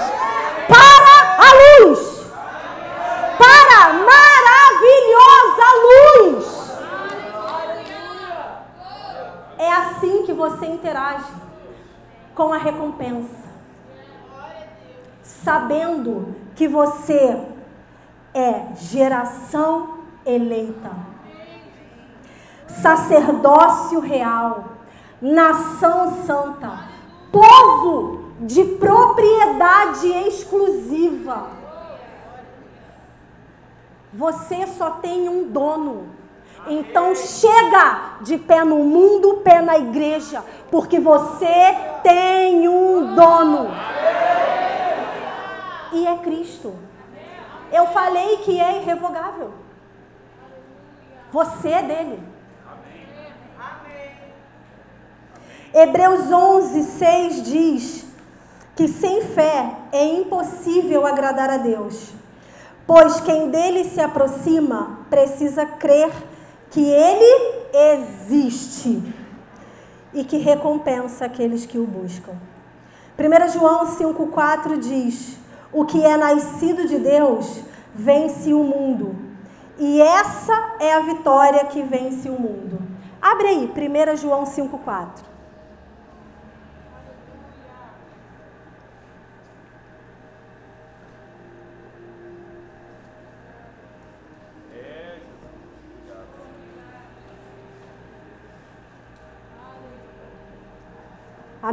para 0.68 1.14
a 1.38 1.50
luz, 1.84 2.26
para 3.38 3.86
a 3.86 3.92
maravilhosa 3.92 5.66
luz. 5.86 6.44
É 9.58 9.72
assim 9.72 10.24
que 10.24 10.32
você 10.32 10.66
interage 10.66 11.32
com 12.34 12.52
a 12.52 12.58
recompensa, 12.58 13.48
sabendo 15.22 16.34
que 16.56 16.66
você 16.66 17.38
é 18.32 18.74
geração 18.76 19.98
eleita, 20.24 21.09
sacerdócio 22.80 24.00
real, 24.00 24.64
nação 25.20 26.24
santa, 26.24 26.70
povo 27.32 28.30
de 28.40 28.64
propriedade 28.64 30.08
exclusiva. 30.26 31.48
Você 34.12 34.66
só 34.66 34.90
tem 34.92 35.28
um 35.28 35.50
dono. 35.50 36.08
Então 36.66 37.14
chega 37.14 38.18
de 38.20 38.36
pé 38.36 38.64
no 38.64 38.84
mundo, 38.84 39.40
pé 39.42 39.62
na 39.62 39.78
igreja, 39.78 40.44
porque 40.70 41.00
você 41.00 41.74
tem 42.02 42.68
um 42.68 43.14
dono 43.14 43.70
e 45.92 46.06
é 46.06 46.16
Cristo. 46.18 46.74
Eu 47.72 47.86
falei 47.88 48.38
que 48.38 48.60
é 48.60 48.82
irrevogável. 48.82 49.52
Você 51.32 51.68
é 51.68 51.82
dele. 51.82 52.29
Hebreus 55.72 56.32
11, 56.32 56.82
6 56.82 57.42
diz 57.44 58.04
que 58.74 58.88
sem 58.88 59.22
fé 59.22 59.72
é 59.92 60.04
impossível 60.04 61.06
agradar 61.06 61.48
a 61.48 61.58
Deus, 61.58 62.12
pois 62.86 63.20
quem 63.20 63.50
dele 63.50 63.84
se 63.84 64.00
aproxima 64.00 65.00
precisa 65.08 65.64
crer 65.64 66.10
que 66.70 66.80
ele 66.80 67.64
existe 67.72 69.14
e 70.12 70.24
que 70.24 70.38
recompensa 70.38 71.26
aqueles 71.26 71.64
que 71.64 71.78
o 71.78 71.86
buscam. 71.86 72.32
1 73.18 73.48
João 73.50 73.86
5,4 73.86 74.78
diz: 74.78 75.36
o 75.72 75.84
que 75.84 76.02
é 76.04 76.16
nascido 76.16 76.88
de 76.88 76.98
Deus 76.98 77.60
vence 77.94 78.52
o 78.52 78.64
mundo. 78.64 79.14
E 79.78 80.02
essa 80.02 80.74
é 80.80 80.94
a 80.94 81.00
vitória 81.00 81.64
que 81.66 81.82
vence 81.82 82.28
o 82.28 82.38
mundo. 82.38 82.80
Abre 83.22 83.46
aí, 83.46 83.72
1 83.72 84.16
João 84.16 84.44
5,4. 84.44 85.30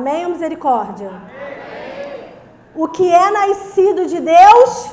Amém 0.07 0.25
ou 0.25 0.31
misericórdia? 0.31 1.09
Amém. 1.09 2.33
O 2.73 2.87
que 2.87 3.11
é 3.11 3.29
nascido 3.29 4.05
de 4.05 4.21
Deus? 4.21 4.91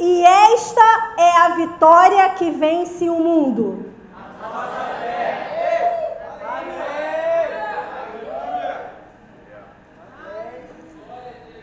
E 0.00 0.24
esta 0.24 1.14
é 1.16 1.36
a 1.36 1.48
vitória 1.54 2.30
que 2.30 2.50
vence 2.50 3.08
o 3.08 3.20
mundo. 3.20 3.92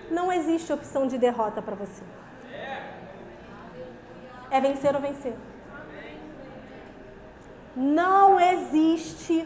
Não 0.10 0.32
existe 0.32 0.72
opção 0.72 1.08
de 1.08 1.18
derrota 1.18 1.62
para 1.62 1.76
você. 1.76 2.04
É 4.50 4.62
vencer 4.62 4.96
ou 4.96 5.02
vencer. 5.02 5.36
Não 7.76 8.40
existe 8.40 9.46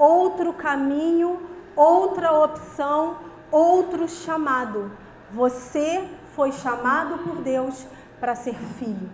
outro 0.00 0.52
caminho, 0.52 1.40
outra 1.76 2.32
opção 2.32 3.30
outro 3.50 4.08
chamado. 4.08 4.92
Você 5.30 6.08
foi 6.34 6.52
chamado 6.52 7.18
por 7.18 7.42
Deus 7.42 7.86
para 8.18 8.34
ser 8.34 8.54
filho. 8.54 9.10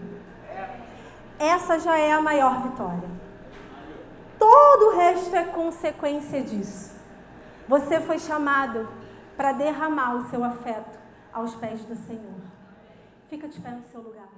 Essa 1.39 1.79
já 1.79 1.99
é 1.99 2.13
a 2.13 2.21
maior 2.21 2.63
vitória. 2.63 3.09
Todo 4.39 4.89
o 4.89 4.97
resto 4.97 5.35
é 5.35 5.45
consequência 5.45 6.43
disso. 6.43 6.95
Você 7.69 8.01
foi 8.01 8.19
chamado 8.19 8.89
para 9.37 9.53
derramar 9.53 10.17
o 10.17 10.29
seu 10.31 10.43
afeto 10.45 10.99
aos 11.33 11.55
pés 11.55 11.85
do 11.85 11.97
Senhor. 11.97 12.41
Fica 13.29 13.49
de 13.49 13.61
pé 13.61 13.71
no 13.71 13.85
seu 13.85 14.01
lugar. 14.01 14.29